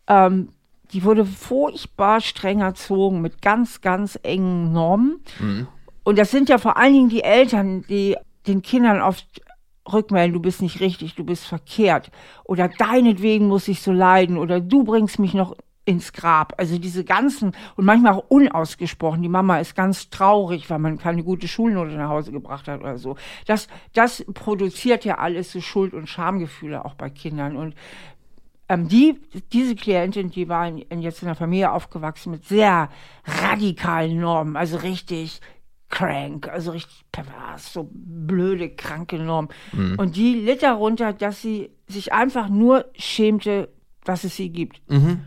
ähm, 0.09 0.51
die 0.93 1.05
wurde 1.05 1.25
furchtbar 1.25 2.21
streng 2.21 2.61
erzogen 2.61 3.21
mit 3.21 3.41
ganz, 3.41 3.81
ganz 3.81 4.19
engen 4.23 4.73
Normen. 4.73 5.21
Mhm. 5.41 5.69
Und 6.05 6.19
das 6.19 6.31
sind 6.31 6.49
ja 6.49 6.59
vor 6.59 6.77
allen 6.77 6.93
Dingen 6.93 7.09
die 7.09 7.23
Eltern, 7.23 7.85
die 7.89 8.17
den 8.47 8.63
Kindern 8.63 9.01
oft 9.01 9.27
rückmelden, 9.91 10.33
du 10.33 10.41
bist 10.41 10.63
nicht 10.63 10.81
richtig, 10.81 11.15
du 11.15 11.25
bist 11.25 11.45
verkehrt. 11.45 12.11
Oder 12.45 12.69
deinetwegen 12.69 13.49
muss 13.49 13.69
ich 13.69 13.83
so 13.83 13.93
leiden. 13.93 14.37
Oder 14.37 14.61
du 14.61 14.85
bringst 14.85 15.19
mich 15.19 15.35
noch 15.35 15.57
ins 15.85 16.13
Grab. 16.13 16.55
Also 16.59 16.79
diese 16.79 17.05
ganzen 17.05 17.53
und 17.77 17.85
manchmal 17.85 18.13
auch 18.13 18.25
unausgesprochen. 18.29 19.23
Die 19.23 19.29
Mama 19.29 19.59
ist 19.59 19.75
ganz 19.75 20.11
traurig, 20.11 20.71
weil 20.71 20.79
man 20.79 20.99
keine 20.99 21.25
gute 21.25 21.49
Schulnote 21.49 21.93
nach 21.93 22.09
Hause 22.09 22.31
gebracht 22.31 22.69
hat 22.69 22.81
oder 22.81 22.99
so. 22.99 23.17
Das, 23.47 23.67
das 23.93 24.25
produziert 24.33 25.05
ja 25.05 25.19
alles 25.19 25.51
so 25.51 25.61
Schuld- 25.61 25.95
und 25.95 26.09
Schamgefühle 26.09 26.85
auch 26.85 26.95
bei 26.95 27.11
Kindern. 27.11 27.57
Und 27.57 27.75
ähm, 28.73 28.89
die, 28.89 29.21
diese 29.53 29.75
Klientin, 29.75 30.31
die 30.31 30.49
war 30.49 30.67
in, 30.67 31.03
jetzt 31.03 31.23
in 31.23 31.29
einer 31.29 31.37
Familie 31.37 31.73
aufgewachsen 31.73 32.31
mit 32.31 32.47
sehr 32.47 32.89
radikalen 33.25 34.19
Normen, 34.19 34.57
also 34.57 34.79
richtig 34.79 35.41
crank, 35.91 36.49
also 36.49 36.71
richtig 36.71 37.05
pervers, 37.13 37.75
so 37.75 37.91
blöde, 37.93 38.71
kranke 38.71 39.19
Normen. 39.19 39.51
Mhm. 39.73 39.97
Und 39.99 40.17
die 40.17 40.35
litt 40.35 40.63
darunter, 40.63 41.13
dass 41.13 41.43
sie 41.43 41.71
sich 41.87 42.15
einfach 42.15 42.49
nur 42.49 42.87
schämte, 42.97 43.69
dass 44.05 44.25
es 44.25 44.37
sie 44.37 44.49
gibt. 44.49 44.81
Mhm. 44.91 45.21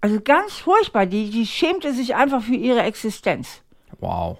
Also 0.00 0.20
ganz 0.20 0.54
furchtbar, 0.54 1.06
die, 1.06 1.30
die 1.30 1.46
schämte 1.46 1.92
sich 1.92 2.16
einfach 2.16 2.42
für 2.42 2.56
ihre 2.56 2.82
Existenz. 2.82 3.62
Wow. 4.00 4.38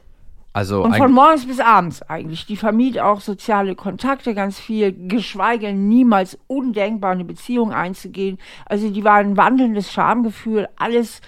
Also 0.52 0.82
und 0.82 0.96
von 0.96 1.12
morgens 1.12 1.46
bis 1.46 1.60
abends 1.60 2.02
eigentlich. 2.02 2.46
Die 2.46 2.56
vermied 2.56 2.98
auch 2.98 3.20
soziale 3.20 3.74
Kontakte 3.74 4.34
ganz 4.34 4.58
viel, 4.58 4.92
geschweige 5.08 5.72
niemals 5.72 6.38
undenkbar 6.46 7.12
eine 7.12 7.24
Beziehung 7.24 7.72
einzugehen. 7.72 8.38
Also 8.66 8.90
die 8.90 9.04
war 9.04 9.16
ein 9.16 9.36
wandelndes 9.36 9.92
Schamgefühl, 9.92 10.68
alles 10.76 11.20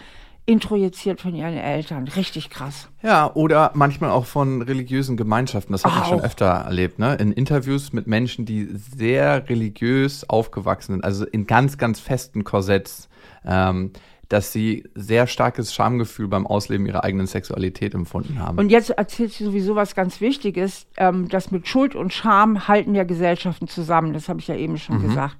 introjiziert 0.47 1.21
von 1.21 1.35
ihren 1.35 1.57
Eltern. 1.57 2.09
Richtig 2.09 2.51
krass. 2.51 2.89
Ja, 3.03 3.33
oder 3.35 3.71
manchmal 3.75 4.11
auch 4.11 4.27
von 4.27 4.63
religiösen 4.63 5.17
Gemeinschaften. 5.17 5.73
Das 5.73 5.85
habe 5.85 6.01
ich 6.03 6.09
schon 6.09 6.21
öfter 6.21 6.47
erlebt, 6.47 6.99
ne? 6.99 7.15
In 7.15 7.31
Interviews 7.31 7.93
mit 7.93 8.09
Menschen, 8.09 8.47
die 8.47 8.69
sehr 8.73 9.49
religiös 9.49 10.29
aufgewachsen 10.29 10.95
sind, 10.95 11.05
also 11.05 11.25
in 11.25 11.47
ganz, 11.47 11.79
ganz 11.79 12.01
festen 12.01 12.43
Korsetts. 12.43 13.09
Ähm, 13.45 13.93
dass 14.31 14.53
sie 14.53 14.85
sehr 14.95 15.27
starkes 15.27 15.75
Schamgefühl 15.75 16.29
beim 16.29 16.47
Ausleben 16.47 16.87
ihrer 16.87 17.03
eigenen 17.03 17.27
Sexualität 17.27 17.95
empfunden 17.95 18.39
haben. 18.39 18.59
Und 18.59 18.71
jetzt 18.71 18.91
erzählt 18.91 19.33
sie 19.33 19.45
sowieso 19.45 19.75
was 19.75 19.97
ganz 19.97 20.21
Wichtiges, 20.21 20.87
ähm, 20.97 21.29
dass 21.29 21.51
mit 21.51 21.67
Schuld 21.67 21.97
und 21.97 22.13
Scham 22.13 22.69
halten 22.69 22.95
ja 22.95 23.03
Gesellschaften 23.03 23.67
zusammen. 23.67 24.13
Das 24.13 24.29
habe 24.29 24.39
ich 24.39 24.47
ja 24.47 24.55
eben 24.55 24.79
schon 24.79 24.99
mhm. 24.99 25.09
gesagt. 25.09 25.37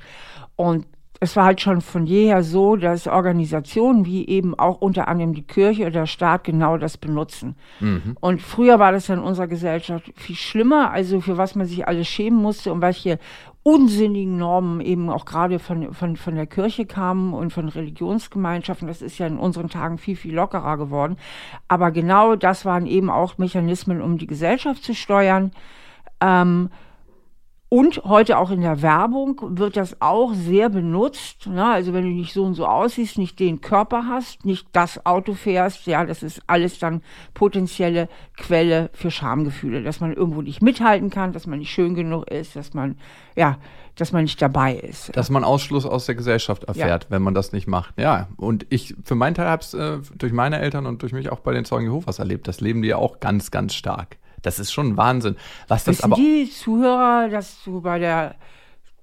Und 0.57 0.87
es 1.21 1.37
war 1.37 1.45
halt 1.45 1.61
schon 1.61 1.83
von 1.83 2.07
jeher 2.07 2.43
so, 2.43 2.77
dass 2.77 3.07
Organisationen 3.07 4.07
wie 4.07 4.27
eben 4.27 4.59
auch 4.59 4.81
unter 4.81 5.07
anderem 5.07 5.35
die 5.35 5.47
Kirche 5.47 5.83
oder 5.83 5.91
der 5.91 6.07
Staat 6.07 6.45
genau 6.45 6.79
das 6.79 6.97
benutzen. 6.97 7.55
Mhm. 7.79 8.17
Und 8.21 8.43
früher 8.43 8.79
war 8.79 8.91
das 8.91 9.09
in 9.11 9.19
unserer 9.19 9.47
Gesellschaft 9.47 10.11
viel 10.17 10.35
schlimmer, 10.35 10.91
also 10.91 11.21
für 11.21 11.37
was 11.37 11.55
man 11.55 11.67
sich 11.67 11.87
alles 11.87 12.09
schämen 12.09 12.41
musste 12.41 12.73
und 12.73 12.81
welche 12.81 13.19
unsinnigen 13.63 14.39
Normen 14.39 14.81
eben 14.81 15.11
auch 15.11 15.27
gerade 15.27 15.59
von, 15.59 15.93
von, 15.93 16.17
von 16.17 16.35
der 16.35 16.47
Kirche 16.47 16.87
kamen 16.87 17.35
und 17.35 17.53
von 17.53 17.69
Religionsgemeinschaften. 17.69 18.89
Das 18.89 19.03
ist 19.03 19.19
ja 19.19 19.27
in 19.27 19.39
unseren 19.39 19.69
Tagen 19.69 19.99
viel, 19.99 20.17
viel 20.17 20.35
lockerer 20.35 20.79
geworden. 20.79 21.17
Aber 21.69 21.91
genau 21.91 22.37
das 22.37 22.65
waren 22.65 22.87
eben 22.87 23.11
auch 23.11 23.37
Mechanismen, 23.37 24.01
um 24.01 24.17
die 24.17 24.27
Gesellschaft 24.27 24.83
zu 24.83 24.95
steuern. 24.95 25.53
Ähm, 26.21 26.71
und 27.73 28.03
heute 28.03 28.37
auch 28.37 28.51
in 28.51 28.63
der 28.63 28.83
Werbung 28.83 29.41
wird 29.57 29.77
das 29.77 30.01
auch 30.01 30.35
sehr 30.35 30.69
benutzt. 30.69 31.47
Ne? 31.47 31.65
Also 31.65 31.93
wenn 31.93 32.03
du 32.03 32.11
nicht 32.11 32.33
so 32.35 32.43
und 32.43 32.55
so 32.55 32.67
aussiehst, 32.67 33.17
nicht 33.17 33.39
den 33.39 33.61
Körper 33.61 34.09
hast, 34.09 34.45
nicht 34.45 34.67
das 34.73 35.07
Auto 35.07 35.35
fährst, 35.35 35.87
ja, 35.87 36.05
das 36.05 36.25
ist 36.25 36.43
alles 36.49 36.81
dann 36.81 37.01
potenzielle 37.33 38.09
Quelle 38.37 38.91
für 38.93 39.13
Schamgefühle, 39.13 39.85
dass 39.85 40.01
man 40.01 40.13
irgendwo 40.13 40.43
nicht 40.43 40.63
mithalten 40.63 41.11
kann, 41.11 41.33
dass 41.33 41.47
man 41.47 41.61
nicht 41.61 41.71
schön 41.71 41.95
genug 41.95 42.29
ist, 42.29 42.57
dass 42.57 42.75
man, 42.75 42.99
ja, 43.37 43.57
dass 43.95 44.11
man 44.11 44.23
nicht 44.23 44.43
dabei 44.43 44.75
ist. 44.75 45.17
Dass 45.17 45.31
man 45.31 45.45
Ausschluss 45.45 45.87
aus 45.87 46.07
der 46.07 46.17
Gesellschaft 46.17 46.65
erfährt, 46.65 47.05
ja. 47.05 47.11
wenn 47.11 47.23
man 47.23 47.35
das 47.35 47.53
nicht 47.53 47.69
macht. 47.69 47.97
Ja, 48.01 48.27
und 48.37 48.67
ich 48.71 48.97
für 49.05 49.15
meinen 49.15 49.37
Teil 49.37 49.47
habe 49.47 49.63
es 49.63 49.75
äh, 49.75 49.99
durch 50.19 50.33
meine 50.33 50.59
Eltern 50.59 50.87
und 50.87 51.03
durch 51.03 51.13
mich 51.13 51.31
auch 51.31 51.39
bei 51.39 51.53
den 51.53 51.65
Zeugen 51.65 51.85
Jehovas 51.85 52.19
erlebt. 52.19 52.49
Das 52.49 52.61
leben 52.61 52.83
die 52.83 52.89
ja 52.89 52.97
auch 52.97 53.21
ganz, 53.21 53.53
ganz 53.53 53.75
stark. 53.75 54.17
Das 54.43 54.59
ist 54.59 54.73
schon 54.73 54.97
Wahnsinn. 54.97 55.37
Was 55.69 55.85
das 55.85 55.99
Wissen 55.99 56.05
aber 56.05 56.17
die 56.17 56.51
Zuhörer, 56.51 57.29
dass 57.29 57.63
du 57.65 57.81
bei 57.81 57.99
der, 57.99 58.35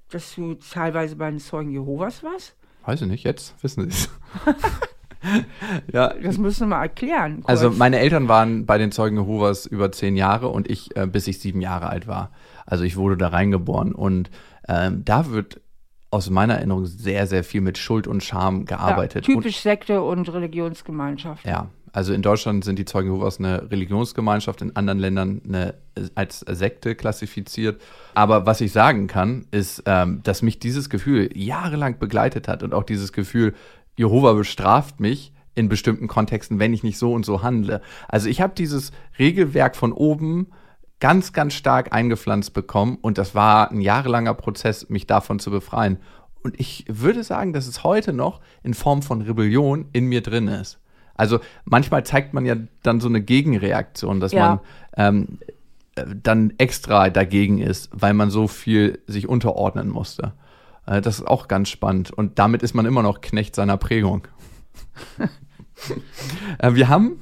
dass 0.10 0.36
du 0.36 0.56
teilweise 0.56 1.16
bei 1.16 1.30
den 1.30 1.40
Zeugen 1.40 1.72
Jehovas 1.72 2.24
warst? 2.24 2.56
Weiß 2.86 3.02
ich 3.02 3.08
nicht, 3.08 3.24
jetzt 3.24 3.54
wissen 3.62 3.90
sie 3.90 3.90
es. 3.90 4.10
ja. 5.94 6.14
Das 6.14 6.38
müssen 6.38 6.62
wir 6.62 6.78
mal 6.78 6.84
erklären. 6.84 7.42
Kurz. 7.42 7.50
Also 7.50 7.72
meine 7.72 8.00
Eltern 8.00 8.28
waren 8.28 8.66
bei 8.66 8.78
den 8.78 8.92
Zeugen 8.92 9.18
Jehovas 9.18 9.66
über 9.66 9.92
zehn 9.92 10.16
Jahre 10.16 10.48
und 10.48 10.70
ich, 10.70 10.96
äh, 10.96 11.06
bis 11.06 11.28
ich 11.28 11.40
sieben 11.40 11.62
Jahre 11.62 11.90
alt 11.90 12.08
war. 12.08 12.32
Also 12.66 12.84
ich 12.84 12.96
wurde 12.98 13.18
da 13.18 13.30
reingeboren 13.30 13.94
und 13.94 14.30
ähm, 14.68 15.04
da 15.04 15.30
wird 15.32 15.62
aus 16.10 16.30
meiner 16.30 16.56
Erinnerung 16.56 16.86
sehr, 16.86 17.28
sehr 17.28 17.44
viel 17.44 17.62
mit 17.62 17.78
Schuld 17.78 18.08
und 18.08 18.24
Scham 18.24 18.66
gearbeitet. 18.66 19.28
Ja, 19.28 19.34
typisch 19.34 19.58
und, 19.58 19.62
Sekte 19.62 20.02
und 20.02 20.32
Religionsgemeinschaft. 20.32 21.46
Ja, 21.46 21.68
also 21.98 22.14
in 22.14 22.22
Deutschland 22.22 22.64
sind 22.64 22.78
die 22.78 22.86
Zeugen 22.86 23.08
Jehovas 23.08 23.40
eine 23.40 23.72
Religionsgemeinschaft, 23.72 24.62
in 24.62 24.76
anderen 24.76 25.00
Ländern 25.00 25.42
eine, 25.48 25.74
als 26.14 26.42
Sekte 26.42 26.94
klassifiziert. 26.94 27.82
Aber 28.14 28.46
was 28.46 28.62
ich 28.62 28.72
sagen 28.72 29.08
kann, 29.08 29.48
ist, 29.50 29.82
ähm, 29.88 30.22
dass 30.22 30.44
mich 30.44 30.60
dieses 30.60 30.92
Gefühl 30.92 31.32
jahrelang 31.36 31.98
begleitet 31.98 32.48
hat 32.48 32.62
und 32.62 32.76
auch 32.76 32.84
dieses 32.84 33.14
Gefühl, 33.14 33.56
Jehova 33.96 34.34
bestraft 34.34 35.00
mich 35.00 35.34
in 35.56 35.70
bestimmten 35.70 36.08
Kontexten, 36.08 36.60
wenn 36.60 36.72
ich 36.72 36.84
nicht 36.84 37.00
so 37.00 37.14
und 37.14 37.26
so 37.26 37.42
handle. 37.42 37.82
Also 38.08 38.30
ich 38.30 38.42
habe 38.42 38.54
dieses 38.56 38.92
Regelwerk 39.18 39.76
von 39.76 39.92
oben 39.92 40.52
ganz, 41.00 41.34
ganz 41.34 41.56
stark 41.56 41.94
eingepflanzt 41.94 42.54
bekommen 42.54 43.00
und 43.02 43.18
das 43.18 43.34
war 43.34 43.72
ein 43.72 43.82
jahrelanger 43.82 44.36
Prozess, 44.36 44.88
mich 44.88 45.08
davon 45.08 45.40
zu 45.40 45.50
befreien. 45.50 45.98
Und 46.44 46.60
ich 46.60 46.86
würde 46.88 47.24
sagen, 47.24 47.54
dass 47.54 47.66
es 47.66 47.84
heute 47.84 48.14
noch 48.14 48.40
in 48.62 48.76
Form 48.76 49.02
von 49.02 49.24
Rebellion 49.24 49.90
in 49.94 50.06
mir 50.06 50.22
drin 50.22 50.48
ist. 50.48 50.78
Also 51.18 51.40
manchmal 51.66 52.06
zeigt 52.06 52.34
man 52.34 52.46
ja 52.46 52.56
dann 52.84 53.00
so 53.00 53.08
eine 53.08 53.22
Gegenreaktion, 53.22 54.20
dass 54.20 54.32
ja. 54.32 54.62
man 54.96 55.16
ähm, 55.16 55.40
dann 56.06 56.54
extra 56.58 57.10
dagegen 57.10 57.60
ist, 57.60 57.90
weil 57.92 58.14
man 58.14 58.30
so 58.30 58.48
viel 58.48 59.00
sich 59.08 59.28
unterordnen 59.28 59.90
musste. 59.90 60.34
Äh, 60.86 61.02
das 61.02 61.20
ist 61.20 61.28
auch 61.28 61.48
ganz 61.48 61.70
spannend. 61.70 62.12
Und 62.12 62.40
damit 62.40 62.64
ist 62.64 62.74
man 62.74 62.86
immer 62.86 63.04
noch 63.04 63.22
Knecht 63.22 63.56
seiner 63.56 63.78
Prägung. 63.78 64.28
äh, 66.60 66.74
wir 66.74 66.88
haben 66.90 67.20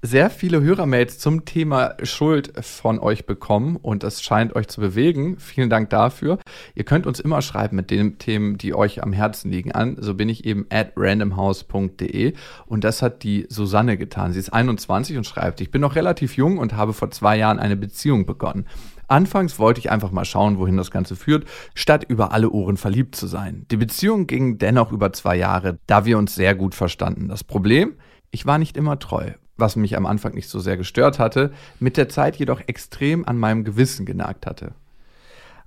sehr 0.00 0.30
viele 0.30 0.62
Hörermails 0.62 1.18
zum 1.18 1.44
Thema 1.44 1.96
Schuld 2.04 2.52
von 2.64 3.00
euch 3.00 3.26
bekommen 3.26 3.76
und 3.76 4.04
es 4.04 4.22
scheint 4.22 4.54
euch 4.54 4.68
zu 4.68 4.80
bewegen. 4.80 5.38
Vielen 5.38 5.70
Dank 5.70 5.90
dafür. 5.90 6.38
Ihr 6.76 6.84
könnt 6.84 7.06
uns 7.06 7.18
immer 7.18 7.42
schreiben 7.42 7.74
mit 7.74 7.90
den 7.90 8.18
Themen, 8.18 8.58
die 8.58 8.74
euch 8.74 9.02
am 9.02 9.12
Herzen 9.12 9.50
liegen 9.50 9.72
an. 9.72 9.96
So 9.98 10.14
bin 10.14 10.28
ich 10.28 10.44
eben 10.44 10.66
at 10.70 10.92
randomhouse.de 10.94 12.34
und 12.66 12.84
das 12.84 13.02
hat 13.02 13.24
die 13.24 13.46
Susanne 13.48 13.98
getan. 13.98 14.32
Sie 14.32 14.38
ist 14.38 14.52
21 14.52 15.16
und 15.16 15.24
schreibt, 15.24 15.60
ich 15.60 15.72
bin 15.72 15.80
noch 15.80 15.96
relativ 15.96 16.36
jung 16.36 16.58
und 16.58 16.76
habe 16.76 16.92
vor 16.92 17.10
zwei 17.10 17.36
Jahren 17.36 17.58
eine 17.58 17.76
Beziehung 17.76 18.24
begonnen. 18.24 18.66
Anfangs 19.08 19.58
wollte 19.58 19.80
ich 19.80 19.90
einfach 19.90 20.12
mal 20.12 20.26
schauen, 20.26 20.58
wohin 20.58 20.76
das 20.76 20.90
Ganze 20.92 21.16
führt, 21.16 21.48
statt 21.74 22.04
über 22.06 22.30
alle 22.32 22.50
Ohren 22.50 22.76
verliebt 22.76 23.16
zu 23.16 23.26
sein. 23.26 23.66
Die 23.70 23.78
Beziehung 23.78 24.26
ging 24.26 24.58
dennoch 24.58 24.92
über 24.92 25.12
zwei 25.12 25.34
Jahre, 25.34 25.78
da 25.86 26.04
wir 26.04 26.18
uns 26.18 26.34
sehr 26.34 26.54
gut 26.54 26.74
verstanden. 26.74 27.26
Das 27.26 27.42
Problem? 27.42 27.94
Ich 28.30 28.44
war 28.44 28.58
nicht 28.58 28.76
immer 28.76 28.98
treu, 28.98 29.32
was 29.58 29.76
mich 29.76 29.96
am 29.96 30.06
Anfang 30.06 30.34
nicht 30.34 30.48
so 30.48 30.60
sehr 30.60 30.76
gestört 30.76 31.18
hatte, 31.18 31.52
mit 31.80 31.96
der 31.96 32.08
Zeit 32.08 32.36
jedoch 32.36 32.62
extrem 32.66 33.26
an 33.26 33.38
meinem 33.38 33.64
Gewissen 33.64 34.06
genagt 34.06 34.46
hatte. 34.46 34.72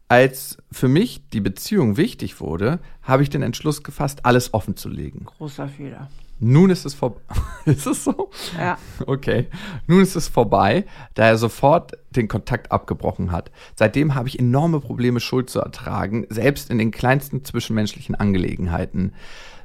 Als 0.07 0.57
für 0.71 0.89
mich 0.89 1.21
die 1.31 1.39
Beziehung 1.39 1.95
wichtig 1.95 2.41
wurde, 2.41 2.79
habe 3.01 3.24
ich 3.24 3.29
den 3.29 3.43
Entschluss 3.43 3.83
gefasst, 3.83 4.25
alles 4.25 4.53
offen 4.53 4.75
zu 4.75 4.89
legen. 4.89 5.25
Großer 5.25 5.69
Fehler. 5.69 6.10
Nun 6.43 6.71
ist 6.71 6.86
es 6.86 6.95
vorbei. 6.95 7.21
ist 7.65 7.86
es 7.86 8.03
so? 8.03 8.31
Ja. 8.57 8.77
Okay. 9.05 9.48
Nun 9.86 10.01
ist 10.01 10.15
es 10.15 10.27
vorbei, 10.27 10.86
da 11.13 11.27
er 11.27 11.38
sofort 11.38 11.91
den 12.10 12.27
Kontakt 12.27 12.71
abgebrochen 12.71 13.31
hat. 13.31 13.51
Seitdem 13.75 14.15
habe 14.15 14.27
ich 14.27 14.39
enorme 14.39 14.79
Probleme, 14.79 15.19
Schuld 15.19 15.51
zu 15.51 15.60
ertragen, 15.60 16.25
selbst 16.29 16.71
in 16.71 16.79
den 16.79 16.89
kleinsten 16.89 17.45
zwischenmenschlichen 17.45 18.15
Angelegenheiten. 18.15 19.13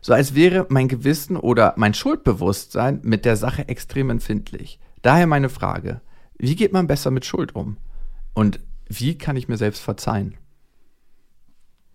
So 0.01 0.13
als 0.13 0.35
wäre 0.35 0.67
mein 0.69 0.89
Gewissen 0.89 1.37
oder 1.37 1.75
mein 1.77 1.95
Schuldbewusstsein 1.95 3.01
mit 3.03 3.25
der 3.25 3.37
Sache 3.37 3.69
extrem 3.69 4.11
empfindlich. 4.11 4.79
Daher 5.03 5.27
meine 5.27 5.49
Frage: 5.49 6.01
Wie 6.39 6.57
geht 6.57 6.73
man 6.73 6.87
besser 6.87 7.11
mit 7.11 7.25
Schuld 7.25 7.55
um? 7.55 7.77
Und 8.35 8.61
wie 8.89 9.19
kann 9.19 9.37
ich 9.37 9.49
mir 9.49 9.57
selbst 9.57 9.81
verzeihen? 9.81 10.37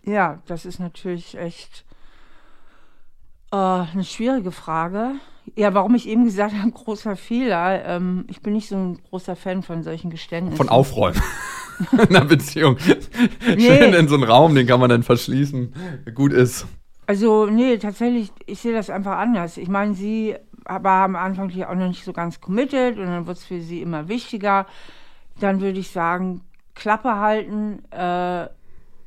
Ja, 0.04 0.42
das 0.48 0.66
ist 0.66 0.80
natürlich 0.80 1.38
echt 1.38 1.86
äh, 3.52 3.56
eine 3.56 4.04
schwierige 4.04 4.52
Frage. 4.52 5.14
Ja, 5.56 5.74
warum 5.74 5.96
ich 5.96 6.08
eben 6.08 6.26
gesagt 6.26 6.54
habe, 6.60 6.72
großer 6.72 7.16
Fehler. 7.16 7.86
Ähm, 7.86 8.26
ich 8.28 8.42
bin 8.42 8.54
nicht 8.54 8.70
so 8.70 8.76
ein 8.76 9.02
großer 9.10 9.36
Fan 9.36 9.64
von 9.64 9.84
solchen 9.84 10.10
Geständnissen. 10.10 10.58
Von 10.58 10.70
Aufräumen. 10.70 11.22
in 11.92 12.00
einer 12.00 12.26
Beziehung. 12.26 12.78
Nee. 13.48 13.60
Schön 13.60 13.94
in 13.94 14.08
so 14.08 14.16
einen 14.16 14.24
Raum, 14.24 14.56
den 14.56 14.68
kann 14.68 14.80
man 14.80 14.90
dann 14.90 15.04
verschließen. 15.04 15.74
Gut 16.14 16.34
ist. 16.34 16.68
Also, 17.12 17.46
nee, 17.46 17.78
tatsächlich, 17.78 18.32
ich 18.46 18.62
sehe 18.62 18.72
das 18.72 18.90
einfach 18.90 19.18
anders. 19.18 19.58
Ich 19.58 19.68
meine, 19.68 19.94
sie 19.94 20.34
war 20.64 21.04
am 21.04 21.18
Anfang 21.18 21.52
auch 21.64 21.76
noch 21.76 21.90
nicht 21.90 22.06
so 22.06 22.14
ganz 22.14 22.40
committed 22.40 22.98
und 22.98 23.06
dann 23.06 23.28
wird 23.28 23.36
es 23.36 23.44
für 23.44 23.60
sie 23.60 23.82
immer 23.82 24.08
wichtiger. 24.08 24.66
Dann 25.38 25.60
würde 25.60 25.80
ich 25.80 25.92
sagen, 25.92 26.40
Klappe 26.74 27.18
halten, 27.18 27.84
äh, 27.92 28.48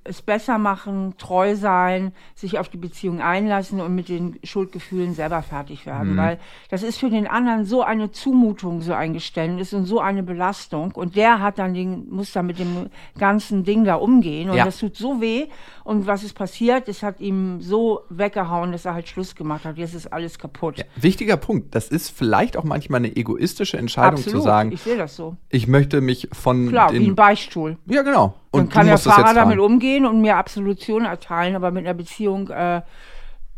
es 0.05 0.21
besser 0.21 0.59
machen, 0.59 1.15
treu 1.17 1.57
sein, 1.57 2.13
sich 2.35 2.59
auf 2.59 2.69
die 2.69 2.77
Beziehung 2.77 3.21
einlassen 3.23 3.81
und 3.81 3.95
mit 3.95 4.11
den 4.11 4.39
Schuldgefühlen 4.45 5.15
selber 5.15 5.43
fertig 5.43 5.87
werden. 5.87 6.13
Mhm. 6.13 6.17
Weil 6.19 6.39
das 6.69 6.83
ist 6.83 6.99
für 6.99 7.09
den 7.09 7.27
anderen 7.27 7.65
so 7.65 7.83
eine 7.83 8.11
Zumutung, 8.11 8.83
so 8.83 8.93
ein 8.93 9.15
Geständnis 9.15 9.73
und 9.73 9.87
so 9.87 10.01
eine 10.01 10.23
Belastung. 10.23 10.93
Und 10.93 11.17
der 11.17 11.41
hat 11.41 11.59
dann 11.59 11.73
den, 11.73 12.11
muss 12.11 12.33
dann 12.33 12.47
mit 12.47 12.59
dem 12.59 12.91
ganzen 13.19 13.65
Ding 13.65 13.85
da 13.85 13.95
umgehen. 13.95 14.51
Und 14.51 14.57
ja. 14.57 14.67
das 14.67 14.79
tut 14.79 14.97
so 14.97 15.23
weh. 15.23 15.47
Und 15.85 16.07
was 16.07 16.23
ist 16.23 16.35
passiert? 16.35 16.89
Es 16.89 17.03
hat 17.03 17.21
ihm 17.21 17.63
so 17.63 18.03
weggehauen, 18.11 18.73
dass 18.73 18.85
er 18.85 18.95
halt 18.95 19.09
Schluss 19.09 19.35
gemacht 19.35 19.65
hat. 19.65 19.79
Jetzt 19.79 19.95
ist 19.95 20.13
alles 20.13 20.39
kaputt. 20.39 20.79
Ja, 20.79 20.85
wichtiger 20.97 21.39
Punkt. 21.39 21.75
Das 21.75 21.89
ist 21.89 22.11
vielleicht 22.11 22.59
auch 22.59 22.65
manchmal 22.65 22.99
eine 22.99 23.17
egoistische 23.17 23.79
Entscheidung 23.79 24.19
Absolut. 24.21 24.41
zu 24.41 24.45
sagen. 24.45 24.73
Ich 24.73 24.83
sehe 24.83 24.99
das 24.99 25.17
so. 25.17 25.37
Ich 25.49 25.67
möchte 25.67 26.03
mich 26.03 26.29
von. 26.33 26.69
Klar, 26.69 26.93
wie 26.93 27.07
ein 27.07 27.15
Beichtstuhl. 27.15 27.79
Ja, 27.87 28.03
genau. 28.03 28.35
Und 28.55 28.67
dann 28.67 28.69
kann 28.71 28.87
der 28.87 28.99
Fahrer 28.99 29.35
damit 29.35 29.59
umgehen 29.59 30.07
und 30.07 30.21
mir 30.21 30.37
Absolution 30.37 31.05
erteilen, 31.05 31.57
aber 31.57 31.71
mit 31.71 31.85
einer 31.85 31.95
Beziehung 31.95 32.49
äh, 32.51 32.83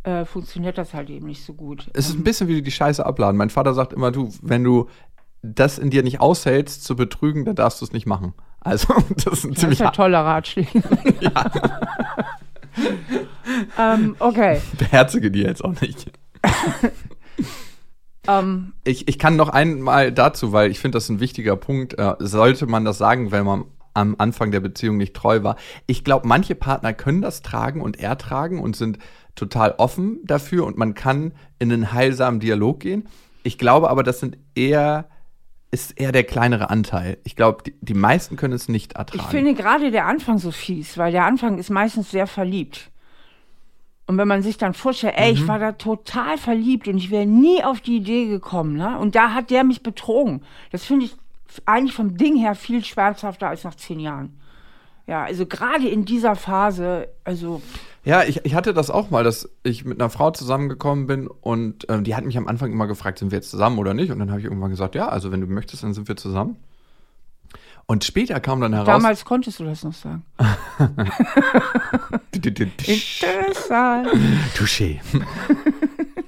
äh, 0.04 0.24
funktioniert 0.24 0.78
das 0.78 0.94
halt 0.94 1.10
eben 1.10 1.26
nicht 1.26 1.44
so 1.44 1.52
gut. 1.52 1.90
Es 1.92 2.08
ist 2.08 2.14
ein 2.14 2.24
bisschen 2.24 2.48
wie 2.48 2.62
die 2.62 2.70
Scheiße 2.70 3.04
abladen. 3.04 3.36
Mein 3.36 3.50
Vater 3.50 3.74
sagt 3.74 3.92
immer, 3.92 4.10
du, 4.10 4.32
wenn 4.40 4.64
du 4.64 4.88
das 5.42 5.78
in 5.78 5.90
dir 5.90 6.02
nicht 6.02 6.20
aushältst, 6.20 6.84
zu 6.84 6.96
betrügen, 6.96 7.44
dann 7.44 7.56
darfst 7.56 7.80
du 7.80 7.84
es 7.84 7.92
nicht 7.92 8.06
machen. 8.06 8.32
Also, 8.60 8.94
das 9.16 9.26
ist 9.26 9.44
ein 9.44 9.50
das 9.50 9.60
ziemlich. 9.60 9.60
Das 9.60 9.72
ist 9.72 9.80
ein 9.82 9.92
toller 9.92 10.24
Ratschlag. 10.24 10.66
ja. 11.20 11.50
ähm, 13.78 14.16
okay. 14.18 14.60
Beherzige 14.78 15.30
die 15.30 15.42
jetzt 15.42 15.64
auch 15.64 15.78
nicht. 15.80 16.10
Um, 18.26 18.28
ähm. 18.28 18.72
ich, 18.84 19.08
ich 19.08 19.18
kann 19.18 19.36
noch 19.36 19.48
einmal 19.50 20.12
dazu, 20.12 20.52
weil 20.52 20.70
ich 20.70 20.80
finde, 20.80 20.96
das 20.96 21.04
ist 21.04 21.10
ein 21.10 21.20
wichtiger 21.20 21.56
Punkt. 21.56 21.98
Äh, 21.98 22.14
sollte 22.18 22.66
man 22.66 22.84
das 22.84 22.98
sagen, 22.98 23.30
wenn 23.30 23.44
man 23.44 23.64
am 23.96 24.14
Anfang 24.18 24.50
der 24.50 24.60
Beziehung 24.60 24.96
nicht 24.96 25.14
treu 25.14 25.42
war. 25.42 25.56
Ich 25.86 26.04
glaube, 26.04 26.28
manche 26.28 26.54
Partner 26.54 26.92
können 26.92 27.22
das 27.22 27.42
tragen 27.42 27.80
und 27.80 27.98
ertragen 27.98 28.60
und 28.60 28.76
sind 28.76 28.98
total 29.34 29.74
offen 29.78 30.20
dafür 30.24 30.66
und 30.66 30.78
man 30.78 30.94
kann 30.94 31.32
in 31.58 31.72
einen 31.72 31.92
heilsamen 31.92 32.40
Dialog 32.40 32.80
gehen. 32.80 33.08
Ich 33.42 33.58
glaube 33.58 33.90
aber, 33.90 34.02
das 34.02 34.20
sind 34.20 34.38
eher 34.54 35.08
ist 35.72 35.98
eher 35.98 36.12
der 36.12 36.24
kleinere 36.24 36.70
Anteil. 36.70 37.18
Ich 37.24 37.36
glaube, 37.36 37.62
die, 37.64 37.74
die 37.80 37.94
meisten 37.94 38.36
können 38.36 38.54
es 38.54 38.68
nicht 38.68 38.92
ertragen. 38.92 39.24
Ich 39.24 39.30
finde 39.30 39.54
gerade 39.54 39.90
der 39.90 40.06
Anfang 40.06 40.38
so 40.38 40.50
fies, 40.50 40.96
weil 40.96 41.12
der 41.12 41.24
Anfang 41.24 41.58
ist 41.58 41.70
meistens 41.70 42.10
sehr 42.10 42.26
verliebt. 42.26 42.90
Und 44.06 44.16
wenn 44.16 44.28
man 44.28 44.42
sich 44.42 44.56
dann 44.56 44.72
vorstellt, 44.72 45.14
ey, 45.16 45.32
mhm. 45.32 45.38
ich 45.38 45.48
war 45.48 45.58
da 45.58 45.72
total 45.72 46.38
verliebt 46.38 46.86
und 46.86 46.96
ich 46.96 47.10
wäre 47.10 47.26
nie 47.26 47.64
auf 47.64 47.80
die 47.80 47.96
Idee 47.96 48.28
gekommen, 48.28 48.76
ne? 48.76 48.98
Und 48.98 49.16
da 49.16 49.34
hat 49.34 49.50
der 49.50 49.64
mich 49.64 49.82
betrogen. 49.82 50.42
Das 50.70 50.84
finde 50.84 51.06
ich 51.06 51.16
eigentlich 51.64 51.94
vom 51.94 52.16
Ding 52.16 52.36
her 52.36 52.54
viel 52.54 52.84
schmerzhafter 52.84 53.48
als 53.48 53.64
nach 53.64 53.74
zehn 53.74 54.00
Jahren. 54.00 54.38
Ja, 55.06 55.24
also 55.24 55.46
gerade 55.46 55.88
in 55.88 56.04
dieser 56.04 56.34
Phase, 56.34 57.08
also. 57.24 57.62
Ja, 58.04 58.24
ich, 58.24 58.44
ich 58.44 58.54
hatte 58.54 58.74
das 58.74 58.90
auch 58.90 59.10
mal, 59.10 59.24
dass 59.24 59.48
ich 59.62 59.84
mit 59.84 60.00
einer 60.00 60.10
Frau 60.10 60.30
zusammengekommen 60.30 61.06
bin 61.06 61.28
und 61.28 61.86
ähm, 61.88 62.04
die 62.04 62.14
hat 62.14 62.24
mich 62.24 62.36
am 62.36 62.48
Anfang 62.48 62.72
immer 62.72 62.86
gefragt, 62.86 63.18
sind 63.18 63.30
wir 63.30 63.38
jetzt 63.38 63.50
zusammen 63.50 63.78
oder 63.78 63.94
nicht? 63.94 64.10
Und 64.10 64.18
dann 64.18 64.30
habe 64.30 64.40
ich 64.40 64.46
irgendwann 64.46 64.70
gesagt, 64.70 64.94
ja, 64.94 65.08
also 65.08 65.30
wenn 65.32 65.40
du 65.40 65.46
möchtest, 65.46 65.82
dann 65.82 65.94
sind 65.94 66.08
wir 66.08 66.16
zusammen. 66.16 66.56
Und 67.86 68.04
später 68.04 68.40
kam 68.40 68.60
dann 68.60 68.72
heraus. 68.72 68.86
Damals 68.86 69.24
konntest 69.24 69.60
du 69.60 69.64
das 69.64 69.84
noch 69.84 69.94
sagen. 69.94 70.24
Interessant. 72.88 74.08
Touché. 74.56 75.00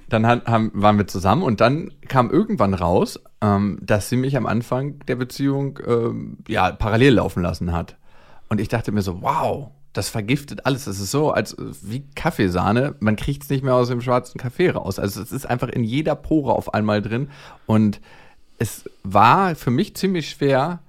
Dann 0.08 0.26
haben, 0.26 0.70
waren 0.74 0.96
wir 0.96 1.06
zusammen 1.06 1.42
und 1.42 1.60
dann 1.60 1.92
kam 2.08 2.30
irgendwann 2.30 2.74
raus, 2.74 3.20
ähm, 3.42 3.78
dass 3.82 4.08
sie 4.08 4.16
mich 4.16 4.36
am 4.36 4.46
Anfang 4.46 5.00
der 5.06 5.16
Beziehung 5.16 5.78
ähm, 5.86 6.38
ja 6.48 6.72
parallel 6.72 7.14
laufen 7.14 7.42
lassen 7.42 7.72
hat. 7.72 7.96
Und 8.48 8.60
ich 8.60 8.68
dachte 8.68 8.90
mir 8.92 9.02
so, 9.02 9.20
wow, 9.20 9.70
das 9.92 10.08
vergiftet 10.08 10.64
alles. 10.64 10.84
Das 10.84 11.00
ist 11.00 11.10
so 11.10 11.30
als 11.30 11.56
wie 11.58 12.06
Kaffeesahne. 12.14 12.94
Man 13.00 13.16
kriegt 13.16 13.42
es 13.42 13.50
nicht 13.50 13.64
mehr 13.64 13.74
aus 13.74 13.88
dem 13.88 14.00
schwarzen 14.00 14.38
Kaffee 14.38 14.70
raus. 14.70 14.98
Also 14.98 15.20
es 15.20 15.32
ist 15.32 15.46
einfach 15.46 15.68
in 15.68 15.84
jeder 15.84 16.14
Pore 16.14 16.52
auf 16.52 16.72
einmal 16.72 17.02
drin. 17.02 17.30
Und 17.66 18.00
es 18.58 18.88
war 19.02 19.54
für 19.54 19.70
mich 19.70 19.94
ziemlich 19.96 20.30
schwer, 20.30 20.80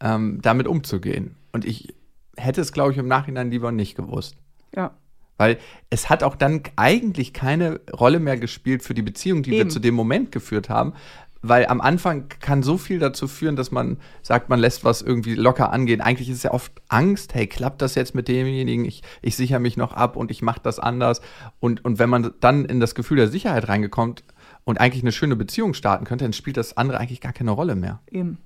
ähm, 0.00 0.40
damit 0.42 0.66
umzugehen. 0.66 1.36
Und 1.52 1.64
ich 1.64 1.94
hätte 2.36 2.60
es, 2.60 2.72
glaube 2.72 2.92
ich, 2.92 2.98
im 2.98 3.08
Nachhinein 3.08 3.50
lieber 3.50 3.72
nicht 3.72 3.94
gewusst. 3.94 4.36
Ja. 4.74 4.92
Weil 5.38 5.58
es 5.90 6.08
hat 6.08 6.22
auch 6.22 6.34
dann 6.34 6.62
eigentlich 6.76 7.32
keine 7.32 7.80
Rolle 7.92 8.20
mehr 8.20 8.38
gespielt 8.38 8.82
für 8.82 8.94
die 8.94 9.02
Beziehung, 9.02 9.42
die 9.42 9.50
Eben. 9.50 9.58
wir 9.58 9.68
zu 9.68 9.80
dem 9.80 9.94
Moment 9.94 10.32
geführt 10.32 10.68
haben. 10.68 10.94
Weil 11.42 11.66
am 11.66 11.80
Anfang 11.80 12.28
kann 12.40 12.62
so 12.62 12.76
viel 12.76 12.98
dazu 12.98 13.28
führen, 13.28 13.54
dass 13.54 13.70
man 13.70 13.98
sagt, 14.22 14.48
man 14.48 14.58
lässt 14.58 14.84
was 14.84 15.02
irgendwie 15.02 15.34
locker 15.34 15.72
angehen. 15.72 16.00
Eigentlich 16.00 16.28
ist 16.28 16.38
es 16.38 16.42
ja 16.42 16.52
oft 16.52 16.72
Angst, 16.88 17.34
hey, 17.34 17.46
klappt 17.46 17.82
das 17.82 17.94
jetzt 17.94 18.14
mit 18.14 18.26
demjenigen? 18.26 18.84
Ich, 18.84 19.02
ich 19.22 19.36
sichere 19.36 19.60
mich 19.60 19.76
noch 19.76 19.92
ab 19.92 20.16
und 20.16 20.30
ich 20.30 20.42
mache 20.42 20.60
das 20.62 20.80
anders. 20.80 21.20
Und, 21.60 21.84
und 21.84 21.98
wenn 21.98 22.10
man 22.10 22.32
dann 22.40 22.64
in 22.64 22.80
das 22.80 22.94
Gefühl 22.94 23.18
der 23.18 23.28
Sicherheit 23.28 23.68
reingekommt 23.68 24.24
und 24.64 24.80
eigentlich 24.80 25.04
eine 25.04 25.12
schöne 25.12 25.36
Beziehung 25.36 25.74
starten 25.74 26.04
könnte, 26.04 26.24
dann 26.24 26.32
spielt 26.32 26.56
das 26.56 26.76
andere 26.76 26.98
eigentlich 26.98 27.20
gar 27.20 27.32
keine 27.32 27.52
Rolle 27.52 27.76
mehr. 27.76 28.00
Eben. 28.10 28.38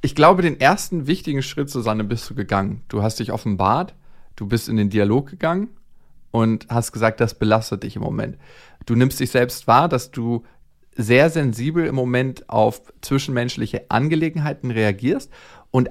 Ich 0.00 0.16
glaube, 0.16 0.42
den 0.42 0.58
ersten 0.58 1.06
wichtigen 1.06 1.42
Schritt, 1.42 1.70
Susanne, 1.70 2.02
bist 2.02 2.28
du 2.28 2.34
gegangen. 2.34 2.82
Du 2.88 3.04
hast 3.04 3.20
dich 3.20 3.30
offenbart, 3.30 3.94
du 4.34 4.46
bist 4.46 4.68
in 4.68 4.76
den 4.76 4.90
Dialog 4.90 5.30
gegangen 5.30 5.68
und 6.32 6.66
hast 6.68 6.90
gesagt, 6.90 7.20
das 7.20 7.34
belastet 7.34 7.84
dich 7.84 7.94
im 7.94 8.02
Moment. 8.02 8.36
Du 8.86 8.96
nimmst 8.96 9.20
dich 9.20 9.30
selbst 9.30 9.68
wahr, 9.68 9.88
dass 9.88 10.10
du 10.10 10.42
sehr 10.96 11.30
sensibel 11.30 11.86
im 11.86 11.94
Moment 11.94 12.48
auf 12.50 12.92
zwischenmenschliche 13.00 13.90
Angelegenheiten 13.90 14.72
reagierst 14.72 15.30
und 15.70 15.90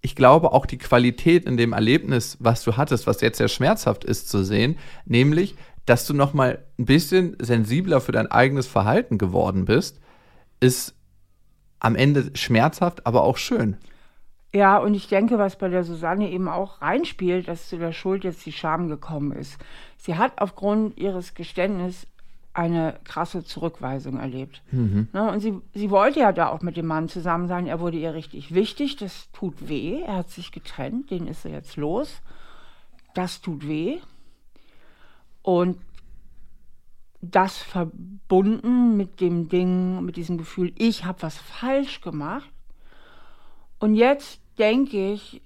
ich 0.00 0.16
glaube 0.16 0.52
auch 0.52 0.66
die 0.66 0.78
Qualität 0.78 1.44
in 1.44 1.56
dem 1.56 1.72
Erlebnis, 1.72 2.36
was 2.40 2.64
du 2.64 2.76
hattest, 2.76 3.06
was 3.06 3.20
jetzt 3.20 3.38
sehr 3.38 3.48
schmerzhaft 3.48 4.02
ist 4.04 4.28
zu 4.28 4.42
sehen, 4.42 4.76
nämlich, 5.04 5.54
dass 5.86 6.06
du 6.06 6.14
noch 6.14 6.34
mal 6.34 6.64
ein 6.78 6.86
bisschen 6.86 7.36
sensibler 7.40 8.00
für 8.00 8.12
dein 8.12 8.30
eigenes 8.30 8.66
Verhalten 8.66 9.16
geworden 9.16 9.64
bist, 9.64 10.00
ist 10.58 10.94
am 11.78 11.94
Ende 11.96 12.30
schmerzhaft, 12.34 13.06
aber 13.06 13.22
auch 13.22 13.36
schön. 13.36 13.76
Ja, 14.54 14.78
und 14.78 14.94
ich 14.94 15.08
denke, 15.08 15.38
was 15.38 15.56
bei 15.56 15.68
der 15.68 15.82
Susanne 15.82 16.30
eben 16.30 16.48
auch 16.48 16.82
reinspielt, 16.82 17.48
dass 17.48 17.68
zu 17.68 17.78
der 17.78 17.92
Schuld 17.92 18.24
jetzt 18.24 18.44
die 18.44 18.52
Scham 18.52 18.88
gekommen 18.88 19.32
ist. 19.32 19.58
Sie 19.96 20.16
hat 20.16 20.40
aufgrund 20.40 20.98
ihres 20.98 21.34
Geständnisses 21.34 22.06
eine 22.54 23.00
krasse 23.04 23.44
Zurückweisung 23.44 24.18
erlebt. 24.18 24.62
Mhm. 24.70 25.08
Ne, 25.14 25.30
und 25.30 25.40
sie, 25.40 25.58
sie 25.72 25.90
wollte 25.90 26.20
ja 26.20 26.32
da 26.32 26.48
auch 26.48 26.60
mit 26.60 26.76
dem 26.76 26.86
Mann 26.86 27.08
zusammen 27.08 27.48
sein. 27.48 27.66
Er 27.66 27.80
wurde 27.80 27.96
ihr 27.96 28.12
richtig 28.12 28.52
wichtig. 28.52 28.96
Das 28.96 29.30
tut 29.32 29.68
weh. 29.68 30.02
Er 30.02 30.16
hat 30.16 30.30
sich 30.30 30.52
getrennt. 30.52 31.10
Den 31.10 31.26
ist 31.26 31.46
er 31.46 31.52
jetzt 31.52 31.76
los. 31.76 32.20
Das 33.14 33.40
tut 33.40 33.66
weh. 33.66 34.00
Und 35.40 35.78
das 37.22 37.56
verbunden 37.56 38.96
mit 38.98 39.20
dem 39.20 39.48
Ding, 39.48 40.04
mit 40.04 40.16
diesem 40.16 40.36
Gefühl, 40.36 40.72
ich 40.76 41.04
habe 41.04 41.22
was 41.22 41.38
falsch 41.38 42.02
gemacht. 42.02 42.50
Und 43.78 43.94
jetzt 43.94 44.41
denke 44.58 45.12
ich, 45.12 45.42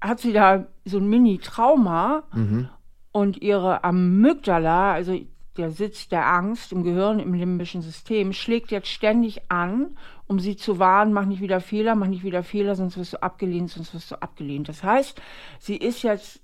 hat 0.00 0.20
sie 0.20 0.32
da 0.32 0.66
so 0.84 0.98
ein 0.98 1.08
Mini-Trauma 1.08 2.24
mhm. 2.32 2.68
und 3.12 3.42
ihre 3.42 3.84
Amygdala, 3.84 4.92
also 4.92 5.18
der 5.56 5.70
Sitz 5.70 6.08
der 6.08 6.26
Angst 6.26 6.72
im 6.72 6.84
Gehirn, 6.84 7.18
im 7.18 7.34
limbischen 7.34 7.82
System, 7.82 8.32
schlägt 8.32 8.70
jetzt 8.70 8.88
ständig 8.88 9.50
an, 9.50 9.96
um 10.26 10.38
sie 10.38 10.56
zu 10.56 10.78
warnen, 10.78 11.12
mach 11.12 11.26
nicht 11.26 11.40
wieder 11.40 11.60
Fehler, 11.60 11.96
mach 11.96 12.06
nicht 12.06 12.22
wieder 12.22 12.44
Fehler, 12.44 12.76
sonst 12.76 12.96
wirst 12.96 13.14
du 13.14 13.22
abgelehnt, 13.22 13.70
sonst 13.70 13.92
wirst 13.92 14.10
du 14.10 14.22
abgelehnt. 14.22 14.68
Das 14.68 14.84
heißt, 14.84 15.20
sie 15.58 15.76
ist 15.76 16.02
jetzt 16.02 16.40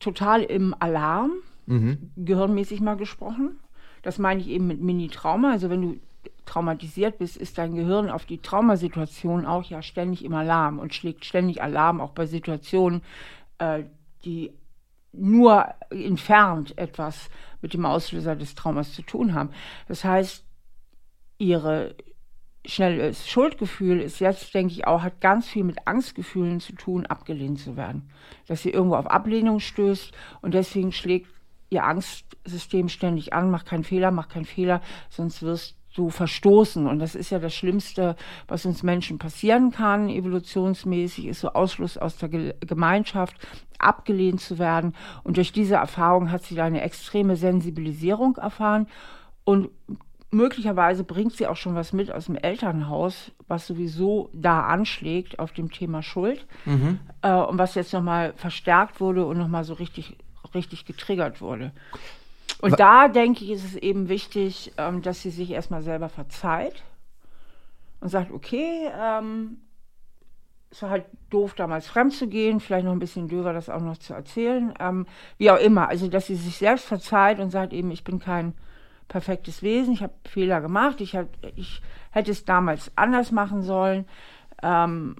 total 0.00 0.42
im 0.42 0.74
Alarm, 0.78 1.32
mhm. 1.66 2.10
gehirnmäßig 2.16 2.80
mal 2.80 2.96
gesprochen. 2.96 3.58
Das 4.02 4.18
meine 4.18 4.40
ich 4.40 4.48
eben 4.48 4.66
mit 4.66 4.80
Mini-Trauma. 4.80 5.50
Also 5.50 5.70
wenn 5.70 5.82
du 5.82 6.00
traumatisiert 6.44 7.18
bist, 7.18 7.36
ist 7.36 7.58
dein 7.58 7.74
Gehirn 7.74 8.10
auf 8.10 8.24
die 8.24 8.38
Traumasituation 8.38 9.46
auch 9.46 9.64
ja 9.64 9.82
ständig 9.82 10.24
im 10.24 10.34
Alarm 10.34 10.78
und 10.78 10.94
schlägt 10.94 11.24
ständig 11.24 11.62
Alarm, 11.62 12.00
auch 12.00 12.10
bei 12.10 12.26
Situationen, 12.26 13.02
äh, 13.58 13.84
die 14.24 14.52
nur 15.12 15.66
entfernt 15.90 16.76
etwas 16.76 17.28
mit 17.62 17.74
dem 17.74 17.86
Auslöser 17.86 18.36
des 18.36 18.54
Traumas 18.54 18.92
zu 18.92 19.02
tun 19.02 19.34
haben. 19.34 19.50
Das 19.88 20.04
heißt, 20.04 20.44
ihre 21.38 21.94
schnelles 22.66 23.28
Schuldgefühl 23.28 24.00
ist 24.00 24.20
jetzt, 24.20 24.54
denke 24.54 24.74
ich, 24.74 24.86
auch, 24.86 25.02
hat 25.02 25.20
ganz 25.20 25.48
viel 25.48 25.64
mit 25.64 25.86
Angstgefühlen 25.86 26.60
zu 26.60 26.74
tun, 26.74 27.06
abgelehnt 27.06 27.60
zu 27.60 27.76
werden. 27.76 28.10
Dass 28.46 28.62
sie 28.62 28.70
irgendwo 28.70 28.96
auf 28.96 29.06
Ablehnung 29.06 29.60
stößt 29.60 30.12
und 30.42 30.54
deswegen 30.54 30.92
schlägt 30.92 31.28
ihr 31.70 31.84
Angstsystem 31.84 32.88
ständig 32.88 33.32
an, 33.32 33.50
mach 33.50 33.64
keinen 33.64 33.84
Fehler, 33.84 34.10
mach 34.10 34.28
keinen 34.28 34.44
Fehler, 34.44 34.82
sonst 35.08 35.42
wirst 35.42 35.77
du 35.98 36.10
verstoßen. 36.10 36.86
Und 36.86 36.98
das 36.98 37.14
ist 37.14 37.30
ja 37.30 37.38
das 37.38 37.54
Schlimmste, 37.54 38.16
was 38.46 38.64
uns 38.64 38.82
Menschen 38.82 39.18
passieren 39.18 39.72
kann, 39.72 40.08
evolutionsmäßig, 40.08 41.26
ist 41.26 41.40
so 41.40 41.52
Ausschluss 41.52 41.98
aus 41.98 42.16
der 42.16 42.28
Gemeinschaft, 42.28 43.36
abgelehnt 43.78 44.40
zu 44.40 44.58
werden. 44.58 44.94
Und 45.24 45.36
durch 45.36 45.52
diese 45.52 45.76
Erfahrung 45.76 46.30
hat 46.30 46.42
sie 46.42 46.54
da 46.54 46.64
eine 46.64 46.82
extreme 46.82 47.36
Sensibilisierung 47.36 48.36
erfahren. 48.36 48.86
Und 49.44 49.70
möglicherweise 50.30 51.04
bringt 51.04 51.32
sie 51.32 51.46
auch 51.46 51.56
schon 51.56 51.74
was 51.74 51.92
mit 51.92 52.12
aus 52.12 52.26
dem 52.26 52.36
Elternhaus, 52.36 53.32
was 53.46 53.66
sowieso 53.66 54.30
da 54.32 54.62
anschlägt 54.62 55.38
auf 55.38 55.52
dem 55.52 55.70
Thema 55.70 56.02
Schuld. 56.02 56.46
Mhm. 56.64 57.00
Äh, 57.22 57.32
und 57.32 57.58
was 57.58 57.74
jetzt 57.74 57.92
nochmal 57.92 58.34
verstärkt 58.36 59.00
wurde 59.00 59.24
und 59.24 59.38
nochmal 59.38 59.64
so 59.64 59.74
richtig, 59.74 60.16
richtig 60.54 60.84
getriggert 60.84 61.40
wurde. 61.40 61.72
Und 62.60 62.78
da 62.80 63.08
denke 63.08 63.44
ich, 63.44 63.50
ist 63.50 63.64
es 63.64 63.76
eben 63.76 64.08
wichtig, 64.08 64.72
ähm, 64.78 65.02
dass 65.02 65.22
sie 65.22 65.30
sich 65.30 65.50
erstmal 65.50 65.82
selber 65.82 66.08
verzeiht 66.08 66.82
und 68.00 68.08
sagt, 68.08 68.32
okay, 68.32 68.90
ähm, 68.98 69.58
es 70.70 70.82
war 70.82 70.90
halt 70.90 71.06
doof, 71.30 71.54
damals 71.54 71.86
fremd 71.86 72.12
zu 72.12 72.28
gehen, 72.28 72.60
vielleicht 72.60 72.84
noch 72.84 72.92
ein 72.92 72.98
bisschen 72.98 73.28
döver, 73.28 73.52
das 73.52 73.70
auch 73.70 73.80
noch 73.80 73.96
zu 73.98 74.12
erzählen. 74.12 74.74
Ähm, 74.80 75.06
wie 75.38 75.50
auch 75.50 75.58
immer, 75.58 75.88
also 75.88 76.08
dass 76.08 76.26
sie 76.26 76.34
sich 76.34 76.58
selbst 76.58 76.84
verzeiht 76.84 77.38
und 77.38 77.50
sagt 77.50 77.72
eben, 77.72 77.90
ich 77.90 78.04
bin 78.04 78.18
kein 78.18 78.54
perfektes 79.08 79.62
Wesen, 79.62 79.94
ich 79.94 80.02
habe 80.02 80.12
Fehler 80.26 80.60
gemacht, 80.60 81.00
ich, 81.00 81.16
hab, 81.16 81.28
ich 81.56 81.80
hätte 82.10 82.30
es 82.30 82.44
damals 82.44 82.92
anders 82.96 83.32
machen 83.32 83.62
sollen. 83.62 84.06
Ähm, 84.62 85.16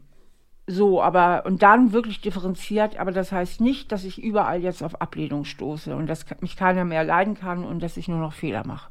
so, 0.70 1.02
aber 1.02 1.46
und 1.46 1.62
dann 1.62 1.92
wirklich 1.92 2.20
differenziert, 2.20 2.98
aber 2.98 3.10
das 3.10 3.32
heißt 3.32 3.60
nicht, 3.60 3.90
dass 3.90 4.04
ich 4.04 4.22
überall 4.22 4.62
jetzt 4.62 4.82
auf 4.82 5.00
Ablehnung 5.00 5.46
stoße 5.46 5.96
und 5.96 6.06
dass 6.06 6.26
mich 6.40 6.56
keiner 6.56 6.84
mehr 6.84 7.04
leiden 7.04 7.34
kann 7.34 7.64
und 7.64 7.82
dass 7.82 7.96
ich 7.96 8.06
nur 8.06 8.18
noch 8.18 8.34
Fehler 8.34 8.66
mache. 8.66 8.90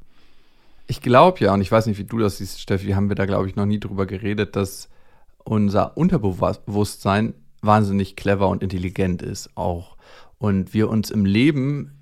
Ich 0.87 1.01
glaube 1.01 1.39
ja, 1.41 1.53
und 1.53 1.61
ich 1.61 1.71
weiß 1.71 1.85
nicht, 1.85 1.99
wie 1.99 2.03
du 2.03 2.17
das 2.17 2.37
siehst, 2.37 2.61
Steffi, 2.61 2.91
haben 2.91 3.09
wir 3.09 3.15
da, 3.15 3.25
glaube 3.25 3.47
ich, 3.47 3.55
noch 3.55 3.67
nie 3.67 3.79
drüber 3.79 4.07
geredet, 4.07 4.55
dass 4.55 4.89
unser 5.43 5.97
Unterbewusstsein 5.97 7.35
wahnsinnig 7.61 8.15
clever 8.15 8.47
und 8.47 8.63
intelligent 8.63 9.21
ist 9.21 9.55
auch. 9.55 9.97
Und 10.39 10.73
wir 10.73 10.89
uns 10.89 11.11
im 11.11 11.25
Leben 11.25 11.99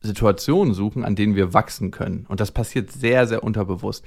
Situationen 0.00 0.74
suchen, 0.74 1.04
an 1.04 1.16
denen 1.16 1.34
wir 1.34 1.54
wachsen 1.54 1.90
können. 1.90 2.24
Und 2.28 2.38
das 2.38 2.52
passiert 2.52 2.92
sehr, 2.92 3.26
sehr 3.26 3.42
unterbewusst. 3.42 4.04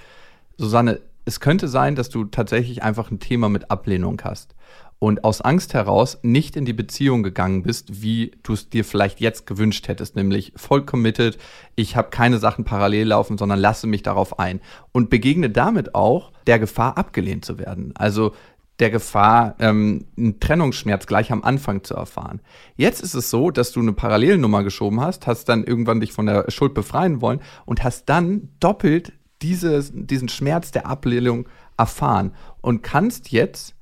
Susanne, 0.57 1.01
es 1.25 1.39
könnte 1.39 1.67
sein, 1.67 1.95
dass 1.95 2.09
du 2.09 2.25
tatsächlich 2.25 2.81
einfach 2.81 3.11
ein 3.11 3.19
Thema 3.19 3.49
mit 3.49 3.71
Ablehnung 3.71 4.21
hast 4.23 4.55
und 5.01 5.23
aus 5.23 5.41
Angst 5.41 5.73
heraus 5.73 6.19
nicht 6.21 6.55
in 6.55 6.63
die 6.63 6.73
Beziehung 6.73 7.23
gegangen 7.23 7.63
bist, 7.63 8.03
wie 8.03 8.33
du 8.43 8.53
es 8.53 8.69
dir 8.69 8.85
vielleicht 8.85 9.19
jetzt 9.19 9.47
gewünscht 9.47 9.87
hättest, 9.87 10.15
nämlich 10.15 10.53
voll 10.55 10.85
committed, 10.85 11.39
ich 11.75 11.95
habe 11.95 12.11
keine 12.11 12.37
Sachen 12.37 12.65
parallel 12.65 13.07
laufen, 13.07 13.39
sondern 13.39 13.57
lasse 13.57 13.87
mich 13.87 14.03
darauf 14.03 14.37
ein 14.37 14.61
und 14.91 15.09
begegne 15.09 15.49
damit 15.49 15.95
auch 15.95 16.31
der 16.45 16.59
Gefahr, 16.59 16.99
abgelehnt 16.99 17.43
zu 17.45 17.57
werden. 17.57 17.93
Also 17.95 18.35
der 18.77 18.91
Gefahr, 18.91 19.55
ähm, 19.57 20.05
einen 20.19 20.39
Trennungsschmerz 20.39 21.07
gleich 21.07 21.31
am 21.31 21.43
Anfang 21.43 21.83
zu 21.83 21.95
erfahren. 21.95 22.39
Jetzt 22.75 23.01
ist 23.01 23.15
es 23.15 23.31
so, 23.31 23.49
dass 23.49 23.71
du 23.71 23.79
eine 23.79 23.93
Parallelnummer 23.93 24.63
geschoben 24.63 25.01
hast, 25.01 25.25
hast 25.25 25.49
dann 25.49 25.63
irgendwann 25.63 25.99
dich 25.99 26.13
von 26.13 26.27
der 26.27 26.45
Schuld 26.51 26.75
befreien 26.75 27.21
wollen 27.21 27.41
und 27.65 27.83
hast 27.83 28.07
dann 28.07 28.49
doppelt 28.59 29.13
dieses, 29.41 29.91
diesen 29.95 30.29
Schmerz 30.29 30.69
der 30.69 30.85
Ablehnung 30.85 31.49
erfahren 31.75 32.35
und 32.61 32.83
kannst 32.83 33.31
jetzt 33.31 33.73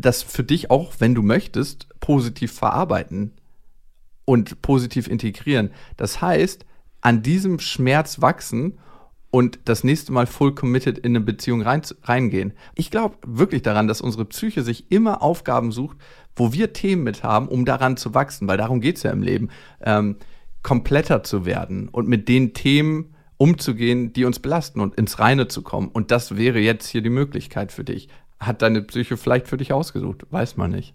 das 0.00 0.22
für 0.22 0.44
dich 0.44 0.70
auch, 0.70 0.94
wenn 0.98 1.14
du 1.14 1.22
möchtest, 1.22 1.88
positiv 2.00 2.52
verarbeiten 2.52 3.32
und 4.24 4.62
positiv 4.62 5.08
integrieren. 5.08 5.70
Das 5.96 6.20
heißt, 6.20 6.64
an 7.00 7.22
diesem 7.22 7.58
Schmerz 7.58 8.20
wachsen 8.20 8.78
und 9.30 9.60
das 9.64 9.84
nächste 9.84 10.12
Mal 10.12 10.26
full 10.26 10.54
committed 10.54 10.98
in 10.98 11.12
eine 11.12 11.20
Beziehung 11.20 11.62
rein, 11.62 11.82
reingehen. 12.02 12.52
Ich 12.74 12.90
glaube 12.90 13.16
wirklich 13.26 13.62
daran, 13.62 13.88
dass 13.88 14.00
unsere 14.00 14.24
Psyche 14.24 14.62
sich 14.62 14.90
immer 14.90 15.22
Aufgaben 15.22 15.72
sucht, 15.72 15.98
wo 16.34 16.52
wir 16.52 16.72
Themen 16.72 17.04
mit 17.04 17.22
haben, 17.22 17.48
um 17.48 17.64
daran 17.64 17.96
zu 17.96 18.14
wachsen, 18.14 18.48
weil 18.48 18.58
darum 18.58 18.80
geht 18.80 18.96
es 18.96 19.02
ja 19.02 19.12
im 19.12 19.22
Leben, 19.22 19.50
ähm, 19.82 20.16
kompletter 20.62 21.22
zu 21.22 21.46
werden 21.46 21.88
und 21.88 22.08
mit 22.08 22.28
den 22.28 22.54
Themen 22.54 23.14
umzugehen, 23.36 24.12
die 24.12 24.26
uns 24.26 24.38
belasten 24.38 24.80
und 24.80 24.96
ins 24.96 25.18
Reine 25.18 25.48
zu 25.48 25.62
kommen. 25.62 25.88
Und 25.88 26.10
das 26.10 26.36
wäre 26.36 26.58
jetzt 26.58 26.88
hier 26.88 27.00
die 27.00 27.08
Möglichkeit 27.08 27.72
für 27.72 27.84
dich 27.84 28.08
hat 28.40 28.62
deine 28.62 28.82
Psyche 28.82 29.16
vielleicht 29.16 29.48
für 29.48 29.56
dich 29.56 29.72
ausgesucht. 29.72 30.26
Weiß 30.30 30.56
man 30.56 30.70
nicht. 30.70 30.94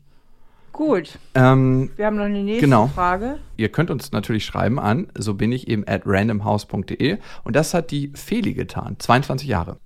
Gut. 0.71 1.19
Ähm, 1.36 1.91
Wir 1.95 2.08
haben 2.08 2.17
noch 2.17 2.25
eine 2.25 2.43
nächste 2.43 2.65
genau. 2.65 2.88
Frage. 2.88 3.39
Ihr 3.55 3.69
könnt 3.69 3.89
uns 3.89 4.12
natürlich 4.12 4.43
schreiben 4.43 4.77
an, 4.77 5.08
so 5.17 5.36
bin 5.36 5.53
ich 5.53 5.69
eben 5.69 5.88
at 5.88 6.01
randomhouse.de. 6.05 7.17
Und 7.45 7.55
das 7.55 7.73
hat 7.73 7.91
die 7.91 8.12
Feli 8.13 8.53
getan, 8.53 8.97
22 8.99 9.47
Jahre. 9.47 9.77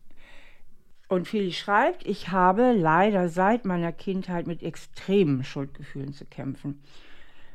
Und 1.07 1.27
Feli 1.27 1.51
schreibt, 1.51 2.07
ich 2.07 2.29
habe 2.29 2.73
leider 2.73 3.29
seit 3.29 3.65
meiner 3.65 3.91
Kindheit 3.91 4.47
mit 4.47 4.63
extremen 4.63 5.43
Schuldgefühlen 5.43 6.13
zu 6.13 6.25
kämpfen. 6.25 6.81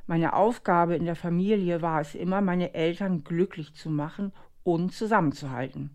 Meine 0.06 0.34
Aufgabe 0.34 0.94
in 0.94 1.04
der 1.04 1.16
Familie 1.16 1.82
war 1.82 2.00
es 2.00 2.14
immer, 2.14 2.40
meine 2.40 2.74
Eltern 2.74 3.24
glücklich 3.24 3.74
zu 3.74 3.90
machen 3.90 4.32
und 4.62 4.92
zusammenzuhalten. 4.92 5.90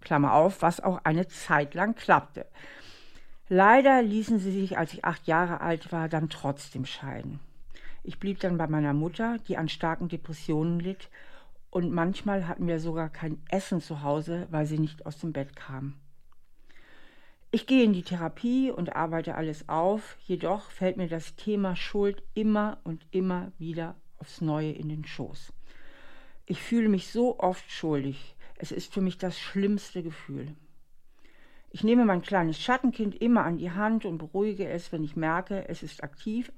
Klammer 0.00 0.34
auf, 0.34 0.62
was 0.62 0.80
auch 0.80 1.00
eine 1.04 1.28
Zeit 1.28 1.74
lang 1.74 1.94
klappte. 1.94 2.46
Leider 3.48 4.02
ließen 4.02 4.38
sie 4.38 4.52
sich, 4.52 4.78
als 4.78 4.94
ich 4.94 5.04
acht 5.04 5.26
Jahre 5.26 5.60
alt 5.60 5.92
war, 5.92 6.08
dann 6.08 6.30
trotzdem 6.30 6.86
scheiden. 6.86 7.40
Ich 8.02 8.18
blieb 8.18 8.40
dann 8.40 8.56
bei 8.56 8.66
meiner 8.66 8.94
Mutter, 8.94 9.38
die 9.48 9.56
an 9.56 9.68
starken 9.68 10.08
Depressionen 10.08 10.80
litt, 10.80 11.08
und 11.70 11.90
manchmal 11.92 12.46
hatten 12.46 12.68
wir 12.68 12.78
sogar 12.78 13.08
kein 13.08 13.42
Essen 13.48 13.80
zu 13.80 14.02
Hause, 14.02 14.46
weil 14.50 14.64
sie 14.64 14.78
nicht 14.78 15.06
aus 15.06 15.18
dem 15.18 15.32
Bett 15.32 15.56
kam. 15.56 15.94
Ich 17.50 17.66
gehe 17.66 17.84
in 17.84 17.92
die 17.92 18.02
Therapie 18.02 18.70
und 18.70 18.96
arbeite 18.96 19.34
alles 19.34 19.68
auf, 19.68 20.16
jedoch 20.24 20.70
fällt 20.70 20.96
mir 20.96 21.08
das 21.08 21.36
Thema 21.36 21.76
Schuld 21.76 22.22
immer 22.34 22.78
und 22.84 23.06
immer 23.10 23.52
wieder 23.58 23.96
aufs 24.18 24.40
Neue 24.40 24.72
in 24.72 24.88
den 24.88 25.04
Schoß. 25.04 25.52
Ich 26.46 26.60
fühle 26.60 26.88
mich 26.88 27.10
so 27.10 27.38
oft 27.38 27.70
schuldig. 27.70 28.34
Es 28.56 28.70
ist 28.70 28.92
für 28.92 29.00
mich 29.00 29.18
das 29.18 29.38
schlimmste 29.38 30.02
Gefühl. 30.02 30.54
Ich 31.74 31.82
nehme 31.82 32.04
mein 32.04 32.22
kleines 32.22 32.60
Schattenkind 32.60 33.16
immer 33.16 33.42
an 33.42 33.58
die 33.58 33.72
Hand 33.72 34.04
und 34.04 34.18
beruhige 34.18 34.68
es, 34.68 34.92
wenn 34.92 35.02
ich 35.02 35.16
merke, 35.16 35.68
es 35.68 35.82
ist 35.82 36.04
aktiv. 36.04 36.52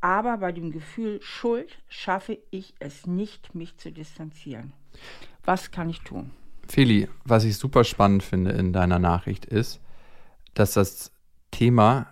Aber 0.00 0.38
bei 0.38 0.50
dem 0.50 0.72
Gefühl 0.72 1.20
Schuld 1.22 1.78
schaffe 1.88 2.38
ich 2.50 2.74
es 2.80 3.06
nicht, 3.06 3.54
mich 3.54 3.76
zu 3.76 3.92
distanzieren. 3.92 4.72
Was 5.44 5.70
kann 5.70 5.88
ich 5.88 6.00
tun? 6.00 6.32
Feli, 6.66 7.08
was 7.24 7.44
ich 7.44 7.56
super 7.56 7.84
spannend 7.84 8.24
finde 8.24 8.50
in 8.50 8.72
deiner 8.72 8.98
Nachricht 8.98 9.46
ist, 9.46 9.80
dass 10.54 10.72
das 10.72 11.12
Thema 11.52 12.08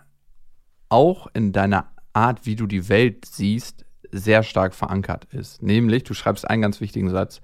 auch 0.87 1.27
in 1.33 1.51
deiner 1.51 1.91
Art, 2.13 2.45
wie 2.45 2.55
du 2.55 2.65
die 2.65 2.87
Welt 2.87 3.25
siehst, 3.25 3.83
sehr 4.09 4.41
stark 4.43 4.73
verankert 4.73 5.25
ist. 5.33 5.61
Nämlich, 5.61 6.05
du 6.05 6.13
schreibst 6.13 6.49
einen 6.49 6.61
ganz 6.61 6.79
wichtigen 6.79 7.09
Satz, 7.09 7.41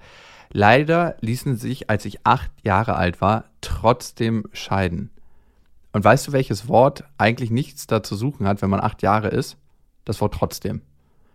Leider 0.55 1.17
ließen 1.19 1.57
sich, 1.57 1.89
als 1.89 2.05
ich 2.05 2.27
acht 2.27 2.51
Jahre 2.63 2.95
alt 2.95 3.21
war, 3.21 3.45
trotzdem 3.61 4.45
scheiden. 4.53 5.09
Und 5.93 6.03
weißt 6.03 6.27
du, 6.27 6.31
welches 6.31 6.67
Wort 6.67 7.05
eigentlich 7.17 7.49
nichts 7.49 7.87
da 7.87 8.03
zu 8.03 8.15
suchen 8.15 8.47
hat, 8.47 8.61
wenn 8.61 8.69
man 8.69 8.79
acht 8.79 9.01
Jahre 9.01 9.29
ist? 9.29 9.57
Das 10.05 10.21
Wort 10.21 10.35
trotzdem. 10.35 10.83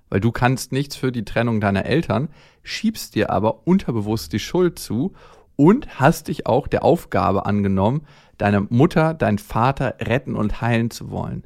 Weil 0.09 0.21
du 0.21 0.31
kannst 0.31 0.71
nichts 0.71 0.95
für 0.95 1.11
die 1.11 1.25
Trennung 1.25 1.61
deiner 1.61 1.85
Eltern, 1.85 2.29
schiebst 2.63 3.17
dir 3.17 3.31
aber 3.31 3.67
unterbewusst 3.67 4.33
die 4.33 4.39
Schuld 4.39 4.79
zu 4.79 5.15
und 5.57 5.99
hast 5.99 6.29
dich 6.29 6.47
auch 6.47 6.69
der 6.69 6.85
Aufgabe 6.85 7.45
angenommen, 7.45 8.07
deine 8.37 8.61
Mutter, 8.61 9.15
deinen 9.15 9.39
Vater 9.39 9.97
retten 10.01 10.37
und 10.37 10.61
heilen 10.61 10.93
zu 10.93 11.11
wollen. 11.11 11.45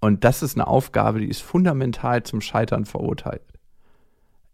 Und 0.00 0.24
das 0.24 0.42
ist 0.42 0.56
eine 0.56 0.66
Aufgabe, 0.66 1.20
die 1.20 1.28
ist 1.28 1.42
fundamental 1.42 2.22
zum 2.22 2.40
Scheitern 2.40 2.86
verurteilt. 2.86 3.42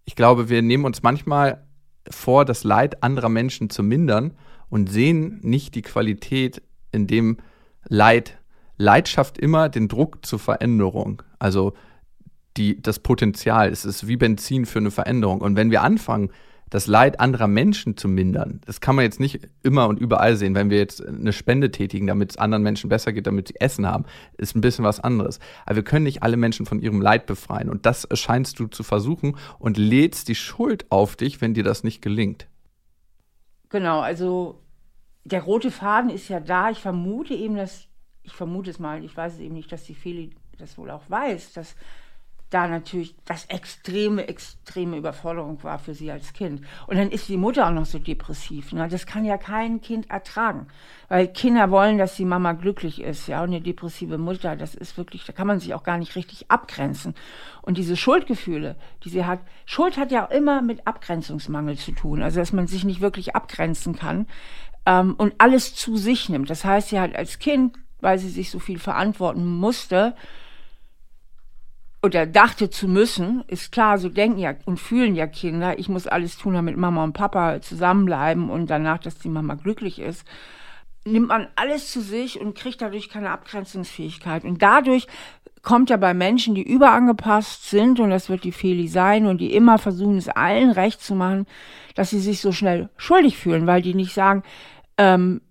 Ich 0.04 0.16
glaube, 0.16 0.48
wir 0.48 0.62
nehmen 0.62 0.84
uns 0.84 1.04
manchmal 1.04 1.64
vor, 2.08 2.44
das 2.44 2.64
Leid 2.64 3.02
anderer 3.02 3.28
Menschen 3.28 3.70
zu 3.70 3.82
mindern 3.82 4.34
und 4.68 4.90
sehen 4.90 5.40
nicht 5.42 5.74
die 5.74 5.82
Qualität, 5.82 6.62
in 6.92 7.06
dem 7.06 7.38
Leid, 7.88 8.38
Leid 8.76 9.08
schafft 9.08 9.38
immer 9.38 9.68
den 9.68 9.88
Druck 9.88 10.24
zur 10.24 10.38
Veränderung. 10.38 11.22
Also 11.38 11.74
die, 12.56 12.80
das 12.80 12.98
Potenzial, 12.98 13.68
es 13.68 13.84
ist 13.84 14.06
wie 14.06 14.16
Benzin 14.16 14.66
für 14.66 14.78
eine 14.78 14.90
Veränderung. 14.90 15.40
Und 15.40 15.56
wenn 15.56 15.70
wir 15.70 15.82
anfangen, 15.82 16.30
das 16.70 16.86
Leid 16.86 17.18
anderer 17.18 17.48
Menschen 17.48 17.96
zu 17.96 18.08
mindern, 18.08 18.60
das 18.64 18.80
kann 18.80 18.94
man 18.94 19.04
jetzt 19.04 19.20
nicht 19.20 19.40
immer 19.62 19.88
und 19.88 19.98
überall 19.98 20.36
sehen. 20.36 20.54
Wenn 20.54 20.70
wir 20.70 20.78
jetzt 20.78 21.04
eine 21.04 21.32
Spende 21.32 21.70
tätigen, 21.70 22.06
damit 22.06 22.30
es 22.30 22.36
anderen 22.38 22.62
Menschen 22.62 22.88
besser 22.88 23.12
geht, 23.12 23.26
damit 23.26 23.48
sie 23.48 23.60
Essen 23.60 23.86
haben, 23.86 24.04
ist 24.38 24.54
ein 24.54 24.60
bisschen 24.60 24.84
was 24.84 25.00
anderes. 25.00 25.40
Aber 25.66 25.76
wir 25.76 25.84
können 25.84 26.04
nicht 26.04 26.22
alle 26.22 26.36
Menschen 26.36 26.66
von 26.66 26.80
ihrem 26.80 27.02
Leid 27.02 27.26
befreien. 27.26 27.68
Und 27.68 27.86
das 27.86 28.06
scheinst 28.12 28.60
du 28.60 28.68
zu 28.68 28.84
versuchen 28.84 29.36
und 29.58 29.76
lädst 29.76 30.28
die 30.28 30.36
Schuld 30.36 30.86
auf 30.90 31.16
dich, 31.16 31.40
wenn 31.40 31.54
dir 31.54 31.64
das 31.64 31.82
nicht 31.82 32.02
gelingt. 32.02 32.46
Genau, 33.68 34.00
also 34.00 34.60
der 35.24 35.42
rote 35.42 35.70
Faden 35.70 36.10
ist 36.10 36.28
ja 36.28 36.40
da. 36.40 36.70
Ich 36.70 36.78
vermute 36.78 37.34
eben, 37.34 37.56
dass, 37.56 37.88
ich 38.22 38.32
vermute 38.32 38.70
es 38.70 38.78
mal, 38.78 39.04
ich 39.04 39.16
weiß 39.16 39.34
es 39.34 39.40
eben 39.40 39.54
nicht, 39.54 39.72
dass 39.72 39.84
die 39.84 39.94
Feli 39.94 40.30
das 40.58 40.78
wohl 40.78 40.90
auch 40.90 41.08
weiß, 41.08 41.52
dass 41.54 41.74
da 42.50 42.66
natürlich 42.66 43.14
das 43.24 43.44
extreme, 43.46 44.26
extreme 44.26 44.96
Überforderung 44.96 45.62
war 45.62 45.78
für 45.78 45.94
sie 45.94 46.10
als 46.10 46.32
Kind. 46.32 46.62
Und 46.88 46.96
dann 46.96 47.10
ist 47.10 47.28
die 47.28 47.36
Mutter 47.36 47.66
auch 47.66 47.72
noch 47.72 47.86
so 47.86 48.00
depressiv. 48.00 48.72
Ne? 48.72 48.88
Das 48.88 49.06
kann 49.06 49.24
ja 49.24 49.38
kein 49.38 49.80
Kind 49.80 50.10
ertragen. 50.10 50.66
Weil 51.08 51.28
Kinder 51.28 51.70
wollen, 51.70 51.96
dass 51.96 52.16
die 52.16 52.24
Mama 52.24 52.52
glücklich 52.52 53.00
ist. 53.00 53.28
Ja, 53.28 53.42
und 53.42 53.50
eine 53.50 53.60
depressive 53.60 54.18
Mutter, 54.18 54.56
das 54.56 54.74
ist 54.74 54.96
wirklich, 54.96 55.24
da 55.24 55.32
kann 55.32 55.46
man 55.46 55.60
sich 55.60 55.74
auch 55.74 55.84
gar 55.84 55.96
nicht 55.96 56.16
richtig 56.16 56.50
abgrenzen. 56.50 57.14
Und 57.62 57.78
diese 57.78 57.96
Schuldgefühle, 57.96 58.74
die 59.04 59.10
sie 59.10 59.24
hat, 59.24 59.40
Schuld 59.64 59.96
hat 59.96 60.10
ja 60.10 60.26
auch 60.26 60.30
immer 60.30 60.60
mit 60.60 60.88
Abgrenzungsmangel 60.88 61.78
zu 61.78 61.92
tun. 61.92 62.20
Also, 62.20 62.40
dass 62.40 62.52
man 62.52 62.66
sich 62.66 62.84
nicht 62.84 63.00
wirklich 63.00 63.36
abgrenzen 63.36 63.94
kann 63.94 64.26
ähm, 64.86 65.14
und 65.16 65.34
alles 65.38 65.76
zu 65.76 65.96
sich 65.96 66.28
nimmt. 66.28 66.50
Das 66.50 66.64
heißt, 66.64 66.88
sie 66.88 66.98
hat 66.98 67.14
als 67.14 67.38
Kind, 67.38 67.76
weil 68.00 68.18
sie 68.18 68.28
sich 68.28 68.50
so 68.50 68.58
viel 68.58 68.80
verantworten 68.80 69.46
musste, 69.46 70.16
oder 72.02 72.26
dachte 72.26 72.70
zu 72.70 72.88
müssen, 72.88 73.44
ist 73.46 73.72
klar, 73.72 73.98
so 73.98 74.08
denken 74.08 74.38
ja 74.38 74.54
und 74.64 74.80
fühlen 74.80 75.14
ja 75.14 75.26
Kinder, 75.26 75.78
ich 75.78 75.88
muss 75.88 76.06
alles 76.06 76.38
tun, 76.38 76.54
damit 76.54 76.76
Mama 76.76 77.04
und 77.04 77.12
Papa 77.12 77.60
zusammenbleiben 77.60 78.48
und 78.48 78.70
danach, 78.70 78.98
dass 78.98 79.18
die 79.18 79.28
Mama 79.28 79.54
glücklich 79.54 79.98
ist, 79.98 80.24
nimmt 81.04 81.28
man 81.28 81.48
alles 81.56 81.90
zu 81.90 82.00
sich 82.00 82.40
und 82.40 82.54
kriegt 82.54 82.80
dadurch 82.80 83.08
keine 83.08 83.30
Abgrenzungsfähigkeit. 83.30 84.44
Und 84.44 84.62
dadurch 84.62 85.06
kommt 85.62 85.90
ja 85.90 85.96
bei 85.96 86.14
Menschen, 86.14 86.54
die 86.54 86.62
überangepasst 86.62 87.68
sind, 87.68 88.00
und 88.00 88.10
das 88.10 88.28
wird 88.28 88.44
die 88.44 88.52
Feli 88.52 88.88
sein, 88.88 89.26
und 89.26 89.38
die 89.38 89.54
immer 89.54 89.78
versuchen, 89.78 90.16
es 90.16 90.28
allen 90.28 90.70
recht 90.70 91.02
zu 91.02 91.14
machen, 91.14 91.46
dass 91.94 92.10
sie 92.10 92.20
sich 92.20 92.40
so 92.40 92.52
schnell 92.52 92.88
schuldig 92.96 93.36
fühlen, 93.36 93.66
weil 93.66 93.82
die 93.82 93.94
nicht 93.94 94.14
sagen, 94.14 94.42
ähm, 94.96 95.42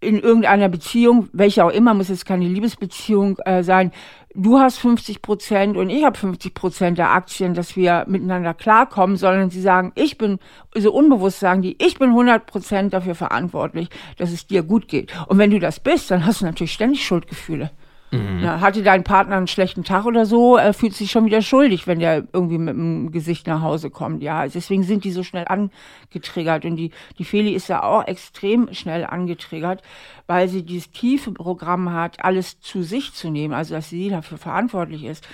in 0.00 0.20
irgendeiner 0.20 0.68
Beziehung, 0.68 1.28
welche 1.32 1.64
auch 1.64 1.70
immer, 1.70 1.94
muss 1.94 2.08
jetzt 2.08 2.26
keine 2.26 2.46
Liebesbeziehung 2.46 3.38
äh, 3.44 3.62
sein, 3.62 3.92
du 4.34 4.58
hast 4.60 4.78
50 4.78 5.22
Prozent 5.22 5.76
und 5.76 5.90
ich 5.90 6.04
habe 6.04 6.16
50 6.16 6.54
Prozent 6.54 6.98
der 6.98 7.10
Aktien, 7.10 7.54
dass 7.54 7.76
wir 7.76 8.04
miteinander 8.06 8.54
klarkommen, 8.54 9.16
sondern 9.16 9.50
sie 9.50 9.60
sagen, 9.60 9.92
ich 9.96 10.16
bin, 10.16 10.38
so 10.76 10.92
unbewusst 10.92 11.40
sagen 11.40 11.62
die, 11.62 11.76
ich 11.84 11.98
bin 11.98 12.10
100 12.10 12.46
Prozent 12.46 12.92
dafür 12.92 13.14
verantwortlich, 13.14 13.88
dass 14.16 14.30
es 14.30 14.46
dir 14.46 14.62
gut 14.62 14.88
geht. 14.88 15.12
Und 15.26 15.38
wenn 15.38 15.50
du 15.50 15.58
das 15.58 15.80
bist, 15.80 16.10
dann 16.10 16.24
hast 16.24 16.40
du 16.40 16.44
natürlich 16.44 16.72
ständig 16.72 17.04
Schuldgefühle. 17.04 17.70
Mhm. 18.10 18.40
Na, 18.42 18.60
hatte 18.60 18.82
dein 18.82 19.04
Partner 19.04 19.36
einen 19.36 19.46
schlechten 19.46 19.84
Tag 19.84 20.06
oder 20.06 20.24
so, 20.24 20.56
er 20.56 20.72
fühlt 20.72 20.94
sich 20.94 21.10
schon 21.10 21.26
wieder 21.26 21.42
schuldig, 21.42 21.86
wenn 21.86 21.98
der 21.98 22.24
irgendwie 22.32 22.58
mit 22.58 22.74
dem 22.74 23.10
Gesicht 23.10 23.46
nach 23.46 23.60
Hause 23.60 23.90
kommt. 23.90 24.22
Ja, 24.22 24.46
deswegen 24.46 24.82
sind 24.82 25.04
die 25.04 25.10
so 25.10 25.22
schnell 25.22 25.46
angetriggert. 25.46 26.64
Und 26.64 26.76
die, 26.76 26.90
die 27.18 27.24
Feli 27.24 27.52
ist 27.52 27.68
ja 27.68 27.82
auch 27.82 28.06
extrem 28.06 28.72
schnell 28.72 29.04
angetriggert, 29.04 29.82
weil 30.26 30.48
sie 30.48 30.62
dieses 30.62 30.90
tiefe 30.90 31.32
Programm 31.32 31.92
hat, 31.92 32.24
alles 32.24 32.60
zu 32.60 32.82
sich 32.82 33.12
zu 33.12 33.30
nehmen, 33.30 33.52
also 33.52 33.74
dass 33.74 33.90
sie 33.90 34.08
dafür 34.08 34.38
verantwortlich 34.38 35.04
ist. 35.04 35.26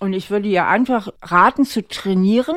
Und 0.00 0.12
ich 0.12 0.30
würde 0.30 0.48
ihr 0.48 0.66
einfach 0.66 1.08
raten 1.22 1.64
zu 1.64 1.86
trainieren, 1.86 2.56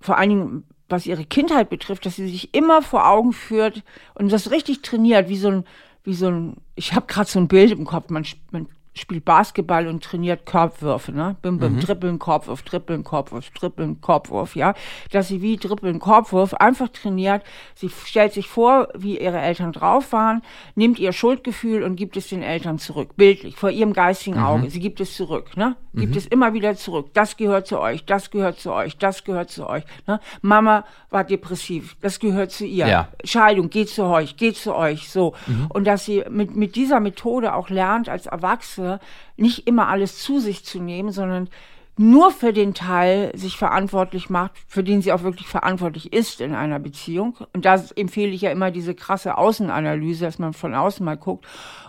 vor 0.00 0.18
allen 0.18 0.30
Dingen 0.30 0.64
was 0.88 1.06
ihre 1.06 1.24
Kindheit 1.24 1.70
betrifft, 1.70 2.04
dass 2.04 2.16
sie 2.16 2.28
sich 2.28 2.52
immer 2.54 2.82
vor 2.82 3.08
Augen 3.08 3.32
führt 3.32 3.84
und 4.14 4.32
das 4.32 4.50
richtig 4.50 4.82
trainiert, 4.82 5.28
wie 5.28 5.36
so 5.36 5.48
ein, 5.48 5.64
wie 6.02 6.14
so 6.14 6.28
ein, 6.28 6.56
ich 6.74 6.94
habe 6.94 7.06
gerade 7.06 7.30
so 7.30 7.38
ein 7.38 7.46
Bild 7.48 7.70
im 7.70 7.84
Kopf, 7.84 8.10
man, 8.10 8.26
man 8.50 8.66
spielt 9.00 9.24
Basketball 9.24 9.88
und 9.88 10.02
trainiert 10.02 10.46
Korbwürfe, 10.46 11.12
ne? 11.12 11.36
Bim, 11.42 11.58
bim, 11.58 11.74
mhm. 11.74 11.80
Dribbeln, 11.80 12.18
Korbwurf, 12.18 12.62
Dribbeln, 12.62 13.04
Korbwurf, 13.04 13.50
Dribbeln, 13.50 14.00
Korbwurf, 14.00 14.56
ja? 14.56 14.74
Dass 15.10 15.28
sie 15.28 15.42
wie 15.42 15.56
Dribbeln, 15.56 15.98
Korbwurf 15.98 16.54
einfach 16.54 16.88
trainiert. 16.88 17.42
Sie 17.74 17.88
stellt 17.88 18.32
sich 18.32 18.48
vor, 18.48 18.88
wie 18.96 19.18
ihre 19.18 19.40
Eltern 19.40 19.72
drauf 19.72 20.12
waren, 20.12 20.42
nimmt 20.74 20.98
ihr 20.98 21.12
Schuldgefühl 21.12 21.82
und 21.82 21.96
gibt 21.96 22.16
es 22.16 22.28
den 22.28 22.42
Eltern 22.42 22.78
zurück. 22.78 23.16
Bildlich, 23.16 23.56
vor 23.56 23.70
ihrem 23.70 23.92
geistigen 23.92 24.38
mhm. 24.38 24.44
Auge. 24.44 24.70
Sie 24.70 24.80
gibt 24.80 25.00
es 25.00 25.16
zurück, 25.16 25.56
ne? 25.56 25.76
Gibt 25.94 26.12
mhm. 26.12 26.18
es 26.18 26.26
immer 26.26 26.52
wieder 26.52 26.76
zurück. 26.76 27.10
Das 27.14 27.36
gehört 27.36 27.66
zu 27.66 27.80
euch, 27.80 28.04
das 28.04 28.30
gehört 28.30 28.60
zu 28.60 28.72
euch, 28.72 28.96
das 28.96 29.24
gehört 29.24 29.50
zu 29.50 29.68
euch, 29.68 29.84
ne? 30.06 30.20
Mama 30.42 30.84
war 31.10 31.24
depressiv, 31.24 31.96
das 32.00 32.20
gehört 32.20 32.50
zu 32.50 32.64
ihr. 32.64 32.86
Ja. 32.86 33.08
Scheidung, 33.24 33.70
geht 33.70 33.88
zu 33.88 34.04
euch, 34.04 34.36
geht 34.36 34.56
zu 34.56 34.74
euch, 34.74 35.08
so. 35.10 35.34
Mhm. 35.46 35.66
Und 35.68 35.84
dass 35.86 36.04
sie 36.04 36.24
mit, 36.30 36.54
mit 36.54 36.76
dieser 36.76 37.00
Methode 37.00 37.54
auch 37.54 37.70
lernt, 37.70 38.08
als 38.08 38.26
Erwachsene 38.26 38.89
Erwachsene 38.90 39.00
nicht 39.36 39.66
immer 39.66 39.88
alles 39.88 40.18
zu 40.18 40.38
sich 40.38 40.64
zu 40.64 40.80
nehmen, 40.80 41.12
sondern 41.12 41.48
nur 41.96 42.30
für 42.30 42.52
den 42.52 42.72
Teil 42.72 43.30
sich 43.34 43.56
verantwortlich 43.56 44.30
macht, 44.30 44.52
für 44.66 44.82
den 44.82 45.02
sie 45.02 45.12
auch 45.12 45.22
wirklich 45.22 45.46
verantwortlich 45.46 46.12
ist 46.12 46.40
in 46.40 46.54
einer 46.54 46.78
Beziehung. 46.78 47.36
Und 47.52 47.64
da 47.64 47.82
empfehle 47.96 48.32
ich 48.32 48.42
ja 48.42 48.50
immer 48.50 48.70
diese 48.70 48.94
krasse 48.94 49.36
Außenanalyse, 49.36 50.24
dass 50.24 50.38
man 50.38 50.54
von 50.54 50.74
außen 50.74 51.04
mal 51.04 51.16
guckt 51.16 51.46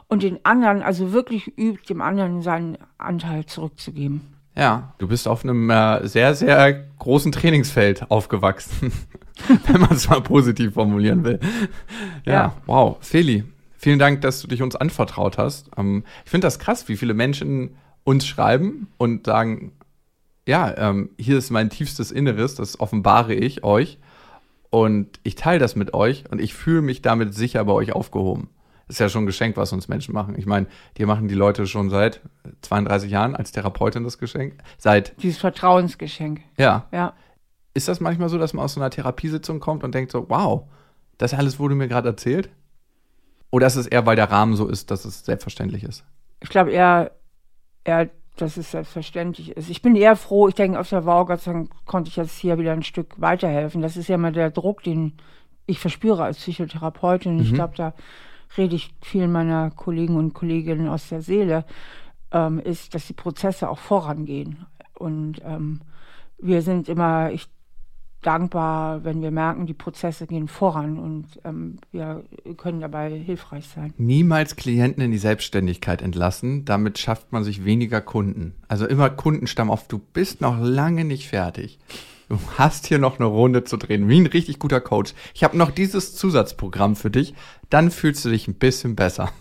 und 0.07 0.23
den 0.23 0.43
anderen, 0.43 0.81
also 0.81 1.13
wirklich 1.13 1.57
übt, 1.57 1.87
dem 1.87 2.01
anderen 2.01 2.41
seinen 2.41 2.77
Anteil 2.97 3.45
zurückzugeben. 3.45 4.21
Ja, 4.55 4.93
du 4.97 5.07
bist 5.07 5.29
auf 5.29 5.45
einem 5.45 5.69
äh, 5.69 6.05
sehr, 6.07 6.35
sehr 6.35 6.73
großen 6.99 7.31
Trainingsfeld 7.31 8.11
aufgewachsen, 8.11 8.91
wenn 9.67 9.79
man 9.79 9.93
es 9.93 10.09
mal 10.09 10.21
positiv 10.21 10.73
formulieren 10.73 11.23
will. 11.23 11.39
Ja, 12.25 12.33
ja. 12.33 12.53
wow. 12.65 12.97
Feli, 12.99 13.45
Vielen 13.84 13.98
Dank, 13.98 14.22
dass 14.22 14.39
du 14.41 14.48
dich 14.48 14.62
uns 14.62 14.76
anvertraut 14.76 15.39
hast. 15.39 15.72
Ähm, 15.76 16.04
ich 16.24 16.30
finde 16.30 16.46
das 16.46 16.60
krass, 16.60 16.88
wie 16.88 16.96
viele 16.96 17.15
Menschen 17.15 17.78
uns 18.04 18.28
schreiben 18.28 18.89
und 19.00 19.26
sagen, 19.26 19.72
ja, 20.48 20.72
ähm, 20.78 21.10
hier 21.17 21.39
ist 21.39 21.50
mein 21.50 21.72
tiefstes 21.72 22.12
Inneres, 22.12 22.54
das 22.54 22.80
offenbare 22.80 23.34
ich 23.34 23.63
euch 23.63 23.98
und 24.70 25.20
ich 25.24 25.34
teile 25.34 25.58
das 25.58 25.76
mit 25.76 25.96
euch 25.96 26.26
und 26.30 26.39
ich 26.39 26.54
fühle 26.54 26.84
mich 26.84 27.02
damit 27.02 27.34
sicher 27.34 27.65
bei 27.65 27.72
euch 27.74 27.94
aufgehoben. 27.94 28.50
Das 28.86 28.98
ist 28.98 29.00
ja 29.00 29.10
schon 29.10 29.24
ein 29.24 29.26
Geschenk, 29.26 29.58
was 29.58 29.74
uns 29.74 29.88
Menschen 29.88 30.13
machen. 30.13 30.36
Ich 30.38 30.46
meine, 30.46 30.67
dir 31.00 31.08
machen 31.08 31.28
die 31.28 31.34
Leute 31.34 31.65
schon 31.65 31.89
seit 31.89 32.22
32 32.62 33.10
Jahren 33.10 33.36
als 33.36 33.52
Therapeutin 33.52 34.04
das 34.04 34.20
Geschenk. 34.20 34.60
Seit 34.78 35.20
Dieses 35.24 35.39
Vertrauensgeschenk. 35.39 36.41
Ja. 36.56 36.86
Ja. 36.91 37.13
Ist 37.74 37.88
das 37.88 38.00
manchmal 38.00 38.30
so, 38.30 38.38
dass 38.38 38.54
man 38.54 38.63
aus 38.63 38.76
so 38.76 38.80
einer 38.80 38.91
Therapiesitzung 38.91 39.60
kommt 39.60 39.84
und 39.84 39.96
denkt 39.96 40.12
so, 40.12 40.30
wow, 40.30 40.65
das 41.17 41.34
alles 41.34 41.58
wurde 41.58 41.74
mir 41.74 41.88
gerade 41.88 42.10
erzählt? 42.10 42.52
Oder 43.51 43.67
ist 43.67 43.75
es 43.75 43.87
eher, 43.87 44.05
weil 44.05 44.15
der 44.15 44.31
Rahmen 44.31 44.55
so 44.55 44.67
ist, 44.67 44.91
dass 44.91 45.05
es 45.05 45.25
selbstverständlich 45.25 45.83
ist? 45.83 46.03
Ich 46.39 46.49
glaube 46.49 46.71
eher, 46.71 47.11
eher, 47.83 48.09
dass 48.37 48.57
es 48.57 48.71
selbstverständlich 48.71 49.55
ist. 49.55 49.69
Ich 49.69 49.81
bin 49.81 49.95
eher 49.95 50.15
froh, 50.15 50.47
ich 50.47 50.55
denke, 50.55 50.79
auf 50.79 50.89
der 50.89 51.05
Wow, 51.05 51.27
Gott 51.27 51.41
sei 51.41 51.53
Dank 51.53 51.69
konnte 51.85 52.09
ich 52.09 52.15
jetzt 52.15 52.37
hier 52.37 52.57
wieder 52.57 52.71
ein 52.71 52.83
Stück 52.83 53.19
weiterhelfen. 53.19 53.81
Das 53.81 53.97
ist 53.97 54.07
ja 54.07 54.15
immer 54.15 54.31
der 54.31 54.49
Druck, 54.51 54.83
den 54.83 55.13
ich 55.65 55.79
verspüre 55.79 56.23
als 56.23 56.37
Psychotherapeutin. 56.37 57.35
Mhm. 57.35 57.41
Ich 57.41 57.53
glaube, 57.53 57.75
da 57.75 57.93
rede 58.57 58.75
ich 58.75 58.93
vielen 59.01 59.31
meiner 59.31 59.71
Kollegen 59.71 60.15
und 60.15 60.33
Kolleginnen 60.33 60.87
aus 60.87 61.09
der 61.09 61.21
Seele, 61.21 61.65
ähm, 62.31 62.59
ist, 62.59 62.95
dass 62.95 63.07
die 63.07 63.13
Prozesse 63.13 63.69
auch 63.69 63.79
vorangehen. 63.79 64.65
Und 64.93 65.41
ähm, 65.45 65.81
wir 66.37 66.61
sind 66.61 66.89
immer, 66.89 67.31
ich 67.31 67.47
dankbar, 68.21 69.03
wenn 69.03 69.21
wir 69.21 69.31
merken, 69.31 69.65
die 69.65 69.73
Prozesse 69.73 70.27
gehen 70.27 70.47
voran 70.47 70.97
und 70.97 71.25
ähm, 71.43 71.77
wir 71.91 72.23
können 72.57 72.81
dabei 72.81 73.10
hilfreich 73.10 73.67
sein. 73.67 73.93
Niemals 73.97 74.55
Klienten 74.55 75.03
in 75.03 75.12
die 75.12 75.17
Selbstständigkeit 75.17 76.01
entlassen, 76.01 76.65
damit 76.65 76.99
schafft 76.99 77.31
man 77.31 77.43
sich 77.43 77.65
weniger 77.65 78.01
Kunden. 78.01 78.53
Also 78.67 78.86
immer 78.86 79.10
Kundenstamm 79.10 79.71
auf, 79.71 79.88
du 79.88 79.99
bist 79.99 80.41
noch 80.41 80.60
lange 80.60 81.03
nicht 81.03 81.27
fertig. 81.27 81.79
Du 82.29 82.39
hast 82.57 82.88
hier 82.88 82.97
noch 82.97 83.19
eine 83.19 83.27
Runde 83.27 83.65
zu 83.65 83.75
drehen, 83.75 84.07
wie 84.07 84.19
ein 84.19 84.25
richtig 84.25 84.57
guter 84.57 84.79
Coach. 84.79 85.13
Ich 85.34 85.43
habe 85.43 85.57
noch 85.57 85.71
dieses 85.71 86.15
Zusatzprogramm 86.15 86.95
für 86.95 87.12
dich, 87.12 87.34
dann 87.69 87.91
fühlst 87.91 88.23
du 88.23 88.29
dich 88.29 88.47
ein 88.47 88.53
bisschen 88.53 88.95
besser. 88.95 89.31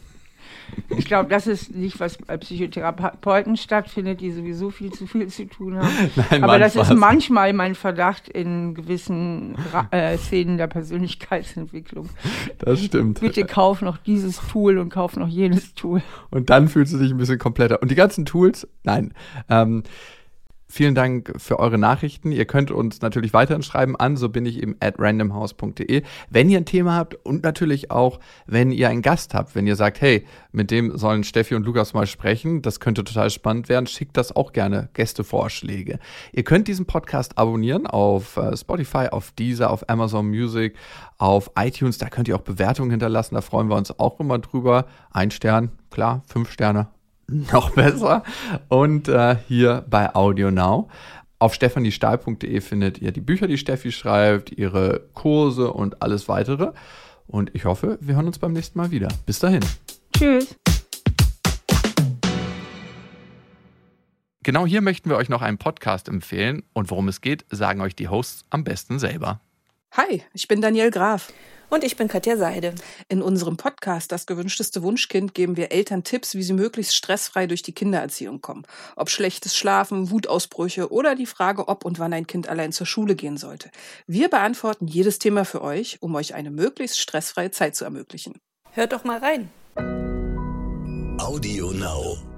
Ich 0.96 1.04
glaube, 1.06 1.28
das 1.28 1.46
ist 1.46 1.74
nicht, 1.74 2.00
was 2.00 2.18
bei 2.18 2.37
Psychotherapeuten 2.37 3.56
stattfindet, 3.56 4.20
die 4.20 4.33
sowieso 4.33 4.70
viel 4.70 4.92
zu 4.92 5.06
viel 5.06 5.28
zu 5.28 5.46
tun 5.46 5.76
haben. 5.76 5.88
Nein, 6.30 6.44
Aber 6.44 6.59
das 6.59 6.76
ist 6.76 6.94
manchmal 6.94 7.52
mein 7.52 7.74
Verdacht 7.74 8.28
in 8.28 8.74
gewissen 8.74 9.56
äh, 9.90 10.16
Szenen 10.18 10.59
der 10.59 10.66
Persönlichkeitsentwicklung. 10.66 12.09
Das 12.59 12.83
stimmt. 12.85 13.20
Bitte 13.20 13.44
kauf 13.44 13.83
noch 13.83 13.98
dieses 13.98 14.40
Tool 14.48 14.78
und 14.78 14.90
kauf 14.90 15.16
noch 15.16 15.28
jenes 15.28 15.74
Tool. 15.74 16.02
Und 16.30 16.50
dann 16.50 16.68
fühlst 16.68 16.92
du 16.92 16.98
dich 16.98 17.11
ein 17.11 17.18
bisschen 17.18 17.38
kompletter. 17.38 17.80
Und 17.83 17.90
die 17.90 17.96
ganzen 17.96 18.24
Tools, 18.26 18.66
nein. 18.83 19.14
Ähm, 19.48 19.83
Vielen 20.72 20.94
Dank 20.94 21.33
für 21.37 21.59
eure 21.59 21.78
Nachrichten. 21.78 22.30
Ihr 22.30 22.44
könnt 22.44 22.70
uns 22.70 23.00
natürlich 23.00 23.33
weiterhin 23.33 23.64
schreiben 23.64 23.96
an, 23.96 24.16
so 24.16 24.28
bin 24.28 24.46
ich 24.46 24.62
eben 24.62 24.76
at 24.78 25.00
randomhouse.de. 25.00 26.02
Wenn 26.30 26.48
ihr 26.48 26.59
ein 26.59 26.64
Thema 26.64 26.94
habt 26.94 27.16
und 27.26 27.42
natürlich 27.42 27.90
auch, 27.90 28.20
wenn 28.46 28.70
ihr 28.70 28.88
einen 28.88 29.02
Gast 29.02 29.35
habt, 29.35 29.56
wenn 29.56 29.66
ihr 29.66 29.74
sagt, 29.74 30.00
hey, 30.00 30.24
mit 30.52 30.70
dem 30.70 30.96
sollen 30.96 31.24
Steffi 31.24 31.56
und 31.56 31.64
Lukas 31.64 31.92
mal 31.92 32.06
sprechen, 32.06 32.62
das 32.62 32.78
könnte 32.78 33.02
total 33.02 33.30
spannend 33.30 33.68
werden, 33.68 33.88
schickt 33.88 34.16
das 34.16 34.37
auch 34.37 34.52
gerne 34.52 34.90
Gästevorschläge. 34.94 35.98
Ihr 36.30 36.44
könnt 36.44 36.68
diesen 36.68 36.87
Podcast 36.87 37.37
abonnieren 37.37 37.88
auf 37.88 38.37
äh, 38.37 38.56
Spotify, 38.56 39.09
auf 39.11 39.33
Deezer, 39.33 39.70
auf 39.70 39.88
Amazon 39.90 40.28
Music, 40.28 40.76
auf 41.18 41.50
iTunes. 41.59 41.98
Da 41.98 42.09
könnt 42.09 42.28
ihr 42.28 42.37
auch 42.37 42.42
Bewertungen 42.42 42.92
hinterlassen, 42.92 43.35
da 43.35 43.40
freuen 43.40 43.66
wir 43.66 43.76
uns 43.76 43.98
auch 43.98 44.20
immer 44.20 44.38
drüber. 44.38 44.87
Ein 45.11 45.33
Stern, 45.33 45.72
klar, 45.90 46.22
fünf 46.28 46.52
Sterne, 46.52 46.87
noch 47.52 47.70
besser. 47.70 48.22
Und 48.68 49.08
äh, 49.08 49.36
hier 49.48 49.84
bei 49.88 50.14
Audio 50.14 50.50
Now. 50.50 50.88
Auf 51.38 51.54
stephaniestahl.de 51.54 52.60
findet 52.60 52.98
ihr 52.98 53.12
die 53.12 53.20
Bücher, 53.20 53.46
die 53.46 53.56
Steffi 53.56 53.92
schreibt, 53.92 54.52
ihre 54.52 55.06
Kurse 55.14 55.72
und 55.72 56.02
alles 56.02 56.28
weitere. 56.28 56.72
Und 57.26 57.54
ich 57.54 57.64
hoffe, 57.64 57.98
wir 58.00 58.16
hören 58.16 58.26
uns 58.26 58.38
beim 58.38 58.52
nächsten 58.52 58.78
Mal 58.78 58.90
wieder. 58.90 59.08
Bis 59.24 59.38
dahin. 59.38 59.64
Tschüss. 60.14 60.56
Genau 64.42 64.66
hier 64.66 64.80
möchten 64.80 65.08
wir 65.08 65.16
euch 65.16 65.28
noch 65.28 65.42
einen 65.42 65.58
Podcast 65.58 66.08
empfehlen. 66.08 66.62
Und 66.72 66.90
worum 66.90 67.08
es 67.08 67.20
geht, 67.20 67.46
sagen 67.50 67.80
euch 67.80 67.94
die 67.94 68.08
Hosts 68.08 68.44
am 68.50 68.64
besten 68.64 68.98
selber. 68.98 69.40
Hi, 69.92 70.22
ich 70.34 70.48
bin 70.48 70.60
Daniel 70.60 70.90
Graf. 70.90 71.32
Und 71.70 71.85
ich 71.85 71.96
bin 71.96 72.09
Katja 72.09 72.37
Seide. 72.37 72.74
In 73.09 73.22
unserem 73.22 73.56
Podcast 73.56 74.11
Das 74.11 74.26
gewünschteste 74.26 74.83
Wunschkind 74.83 75.35
geben 75.35 75.56
wir 75.56 75.70
Eltern 75.70 76.02
Tipps, 76.02 76.35
wie 76.35 76.42
sie 76.42 76.52
möglichst 76.52 76.96
stressfrei 76.96 77.46
durch 77.46 77.62
die 77.62 77.72
Kindererziehung 77.72 78.40
kommen. 78.40 78.64
Ob 78.96 79.09
schlechtes 79.09 79.56
Schlafen, 79.56 80.11
Wutausbrüche 80.11 80.92
oder 80.92 81.14
die 81.14 81.26
Frage, 81.26 81.68
ob 81.68 81.85
und 81.85 82.00
wann 82.00 82.12
ein 82.12 82.26
Kind 82.26 82.48
allein 82.48 82.72
zur 82.72 82.87
Schule 82.87 83.14
gehen 83.14 83.37
sollte. 83.37 83.70
Wir 84.09 84.28
beantworten 84.28 84.88
jedes 84.88 85.20
Thema 85.20 85.44
für 85.44 85.62
euch, 85.62 85.98
um 86.00 86.14
euch 86.16 86.35
eine 86.35 86.50
möglichst 86.50 86.98
stressfreie 86.98 87.52
Zeit 87.52 87.76
zu 87.76 87.85
ermöglichen. 87.85 88.40
Hört 88.72 88.92
doch 88.92 89.04
mal 89.04 89.18
rein. 89.18 89.48
Audio 91.20 91.70
Now. 91.72 92.29